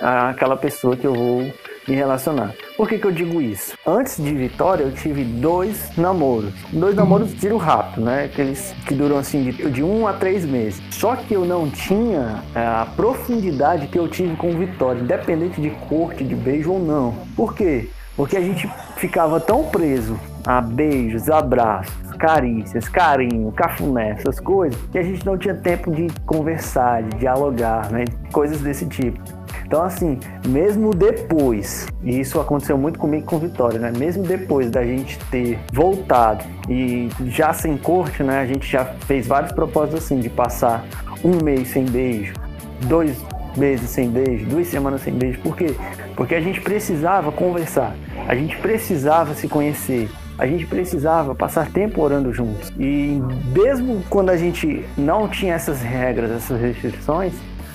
aquela 0.00 0.56
pessoa 0.56 0.96
que 0.96 1.06
eu 1.06 1.14
vou 1.14 1.52
me 1.86 1.94
relacionar. 1.94 2.54
Por 2.76 2.88
que, 2.88 2.98
que 2.98 3.06
eu 3.06 3.12
digo 3.12 3.40
isso? 3.40 3.76
Antes 3.86 4.16
de 4.16 4.32
Vitória, 4.34 4.84
eu 4.84 4.92
tive 4.92 5.24
dois 5.24 5.94
namoros. 5.96 6.54
Dois 6.72 6.94
namoros 6.94 7.30
de 7.30 7.36
tiro 7.36 7.56
rápido, 7.56 8.04
né? 8.04 8.24
Aqueles 8.24 8.74
que 8.86 8.94
duram 8.94 9.18
assim 9.18 9.50
de, 9.50 9.70
de 9.70 9.82
um 9.82 10.06
a 10.06 10.12
três 10.14 10.44
meses. 10.44 10.82
Só 10.90 11.14
que 11.14 11.34
eu 11.34 11.44
não 11.44 11.68
tinha 11.68 12.42
é, 12.54 12.60
a 12.60 12.86
profundidade 12.96 13.86
que 13.88 13.98
eu 13.98 14.08
tive 14.08 14.36
com 14.36 14.52
Vitória, 14.56 15.00
independente 15.00 15.60
de 15.60 15.70
corte, 15.70 16.24
de 16.24 16.34
beijo 16.34 16.72
ou 16.72 16.78
não. 16.78 17.14
Por 17.36 17.54
quê? 17.54 17.88
Porque 18.16 18.36
a 18.36 18.40
gente 18.40 18.68
ficava 18.96 19.40
tão 19.40 19.64
preso 19.64 20.18
a 20.46 20.60
beijos, 20.60 21.30
abraços, 21.30 21.94
carícias, 22.18 22.88
carinho, 22.88 23.50
cafuné, 23.52 24.10
essas 24.10 24.38
coisas, 24.38 24.78
que 24.90 24.98
a 24.98 25.02
gente 25.02 25.24
não 25.24 25.38
tinha 25.38 25.54
tempo 25.54 25.90
de 25.90 26.08
conversar, 26.26 27.02
de 27.02 27.18
dialogar, 27.18 27.90
né? 27.90 28.04
Coisas 28.32 28.60
desse 28.60 28.86
tipo. 28.86 29.20
Então, 29.64 29.82
assim, 29.82 30.20
mesmo 30.46 30.90
depois, 30.90 31.88
e 32.02 32.20
isso 32.20 32.38
aconteceu 32.38 32.76
muito 32.76 32.98
comigo 32.98 33.24
com 33.24 33.38
Vitória, 33.38 33.78
né? 33.78 33.90
Mesmo 33.96 34.22
depois 34.22 34.70
da 34.70 34.84
gente 34.84 35.18
ter 35.30 35.58
voltado 35.72 36.44
e 36.68 37.08
já 37.26 37.54
sem 37.54 37.78
corte, 37.78 38.22
né? 38.22 38.40
A 38.40 38.46
gente 38.46 38.70
já 38.70 38.84
fez 38.84 39.26
vários 39.26 39.52
propósitos 39.52 40.04
assim, 40.04 40.20
de 40.20 40.28
passar 40.28 40.84
um 41.24 41.42
mês 41.42 41.68
sem 41.68 41.86
beijo, 41.86 42.34
dois 42.82 43.16
meses 43.56 43.90
sem 43.90 44.10
beijo, 44.10 44.46
duas 44.46 44.66
semanas 44.66 45.02
sem 45.02 45.14
beijo. 45.14 45.38
Por 45.40 45.56
quê? 45.56 45.74
Porque 46.16 46.34
a 46.34 46.40
gente 46.40 46.60
precisava 46.60 47.32
conversar, 47.32 47.94
a 48.26 48.34
gente 48.34 48.56
precisava 48.58 49.34
se 49.34 49.48
conhecer, 49.48 50.08
a 50.38 50.46
gente 50.46 50.66
precisava 50.66 51.34
passar 51.34 51.70
tempo 51.70 52.02
orando 52.02 52.32
juntos. 52.32 52.72
E 52.78 53.20
mesmo 53.54 54.02
quando 54.08 54.30
a 54.30 54.36
gente 54.36 54.84
não 54.96 55.28
tinha 55.28 55.54
essas 55.54 55.80
regras, 55.82 56.30
essas 56.30 56.60
restrições, 56.60 57.32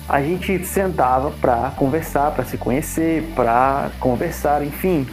a 0.08 0.22
gente 0.22 0.64
sentava 0.64 1.30
para 1.30 1.70
conversar, 1.76 2.30
para 2.30 2.44
se 2.44 2.56
conhecer, 2.56 3.22
para 3.34 3.90
conversar, 4.00 4.64
enfim. 4.64 5.06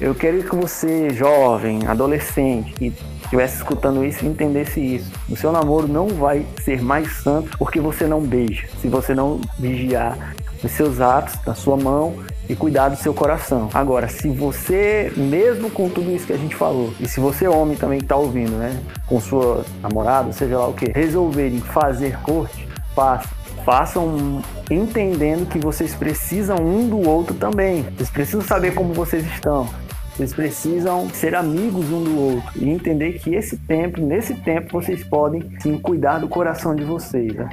Eu 0.00 0.16
quero 0.16 0.42
que 0.42 0.56
você, 0.56 1.10
jovem, 1.10 1.86
adolescente, 1.86 2.72
que 2.72 2.92
estivesse 3.32 3.56
escutando 3.56 4.04
isso, 4.04 4.26
entendesse 4.26 4.78
isso. 4.78 5.10
O 5.28 5.36
seu 5.36 5.50
namoro 5.50 5.88
não 5.88 6.08
vai 6.08 6.46
ser 6.62 6.82
mais 6.82 7.10
santo 7.22 7.56
porque 7.58 7.80
você 7.80 8.06
não 8.06 8.20
beija, 8.20 8.68
se 8.80 8.88
você 8.88 9.14
não 9.14 9.40
vigiar 9.58 10.34
os 10.62 10.70
seus 10.72 11.00
atos, 11.00 11.34
da 11.44 11.54
sua 11.54 11.76
mão 11.76 12.14
e 12.48 12.54
cuidar 12.54 12.90
do 12.90 12.96
seu 12.96 13.14
coração. 13.14 13.68
Agora, 13.72 14.06
se 14.06 14.28
você, 14.28 15.12
mesmo 15.16 15.70
com 15.70 15.88
tudo 15.88 16.10
isso 16.10 16.26
que 16.26 16.32
a 16.32 16.36
gente 16.36 16.54
falou, 16.54 16.92
e 17.00 17.08
se 17.08 17.18
você, 17.18 17.48
homem, 17.48 17.76
também 17.76 17.98
está 17.98 18.14
ouvindo, 18.14 18.52
né, 18.52 18.78
com 19.06 19.18
sua 19.18 19.64
namorada, 19.80 20.30
seja 20.32 20.58
lá 20.58 20.68
o 20.68 20.74
que, 20.74 20.92
resolverem 20.92 21.60
fazer 21.60 22.18
corte, 22.20 22.68
faça 22.94 23.28
façam 23.64 24.42
entendendo 24.68 25.48
que 25.48 25.56
vocês 25.58 25.94
precisam 25.94 26.56
um 26.56 26.88
do 26.88 27.08
outro 27.08 27.32
também. 27.34 27.82
Vocês 27.96 28.10
precisam 28.10 28.40
saber 28.42 28.74
como 28.74 28.92
vocês 28.92 29.24
estão. 29.24 29.68
Vocês 30.14 30.34
precisam 30.34 31.08
ser 31.10 31.34
amigos 31.34 31.90
um 31.90 32.04
do 32.04 32.20
outro 32.20 32.50
e 32.56 32.68
entender 32.68 33.18
que 33.18 33.34
esse 33.34 33.56
tempo, 33.56 34.00
nesse 34.00 34.34
tempo, 34.34 34.80
vocês 34.80 35.02
podem 35.04 35.56
sim 35.60 35.78
cuidar 35.78 36.18
do 36.18 36.28
coração 36.28 36.74
de 36.74 36.84
vocês. 36.84 37.34
Né? 37.34 37.48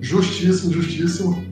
Justíssimo, 0.00 0.72
justíssimo. 0.72 1.44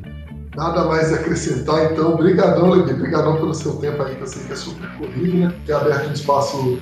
Nada 0.56 0.84
mais 0.84 1.12
a 1.12 1.16
acrescentar, 1.16 1.92
então. 1.92 2.14
Obrigadão, 2.14 2.70
Levi. 2.70 2.92
Obrigadão 2.92 3.36
pelo 3.36 3.52
seu 3.52 3.74
tempo 3.76 4.02
aí, 4.02 4.14
que 4.14 4.22
eu 4.22 4.26
sei 4.26 4.44
que 4.44 4.52
é 4.52 4.56
super 4.56 4.88
corrido, 4.96 5.36
né? 5.36 5.54
Ter 5.66 5.72
aberto 5.72 6.08
um 6.08 6.12
espaço. 6.12 6.78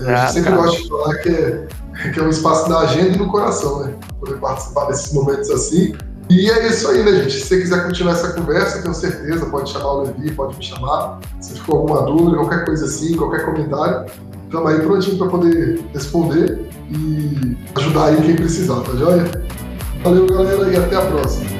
É, 0.00 0.14
ah, 0.14 0.28
sempre 0.28 0.50
cara. 0.50 0.62
gosto 0.62 0.82
de 0.82 0.88
falar 0.88 1.14
que 1.16 1.28
é, 1.28 1.68
que 2.14 2.20
é 2.20 2.22
um 2.22 2.28
espaço 2.28 2.68
da 2.68 2.78
agenda 2.80 3.16
e 3.16 3.18
no 3.18 3.28
coração, 3.28 3.84
né? 3.84 3.94
Poder 4.20 4.38
participar 4.38 4.86
desses 4.86 5.12
momentos 5.12 5.50
assim. 5.50 5.94
E 6.30 6.50
é 6.50 6.66
isso 6.68 6.88
aí, 6.88 7.02
né, 7.02 7.12
gente? 7.22 7.32
Se 7.32 7.46
você 7.46 7.60
quiser 7.60 7.84
continuar 7.84 8.12
essa 8.12 8.32
conversa, 8.32 8.82
tenho 8.82 8.94
certeza, 8.94 9.46
pode 9.46 9.70
chamar 9.70 9.92
o 9.92 10.02
Levi, 10.02 10.30
pode 10.32 10.56
me 10.56 10.62
chamar. 10.62 11.20
Se 11.40 11.54
ficou 11.54 11.78
alguma 11.78 12.02
dúvida, 12.02 12.36
qualquer 12.36 12.66
coisa 12.66 12.84
assim, 12.84 13.16
qualquer 13.16 13.46
comentário, 13.46 14.10
estamos 14.44 14.70
aí 14.70 14.80
prontinho 14.80 15.16
para 15.16 15.28
poder 15.28 15.80
responder 15.94 16.68
e 16.90 17.56
ajudar 17.76 18.06
aí 18.06 18.22
quem 18.22 18.36
precisar, 18.36 18.80
tá 18.80 18.92
joia? 18.92 19.24
Valeu, 20.04 20.26
galera, 20.26 20.70
e 20.70 20.76
até 20.76 20.96
a 20.96 21.02
próxima. 21.02 21.57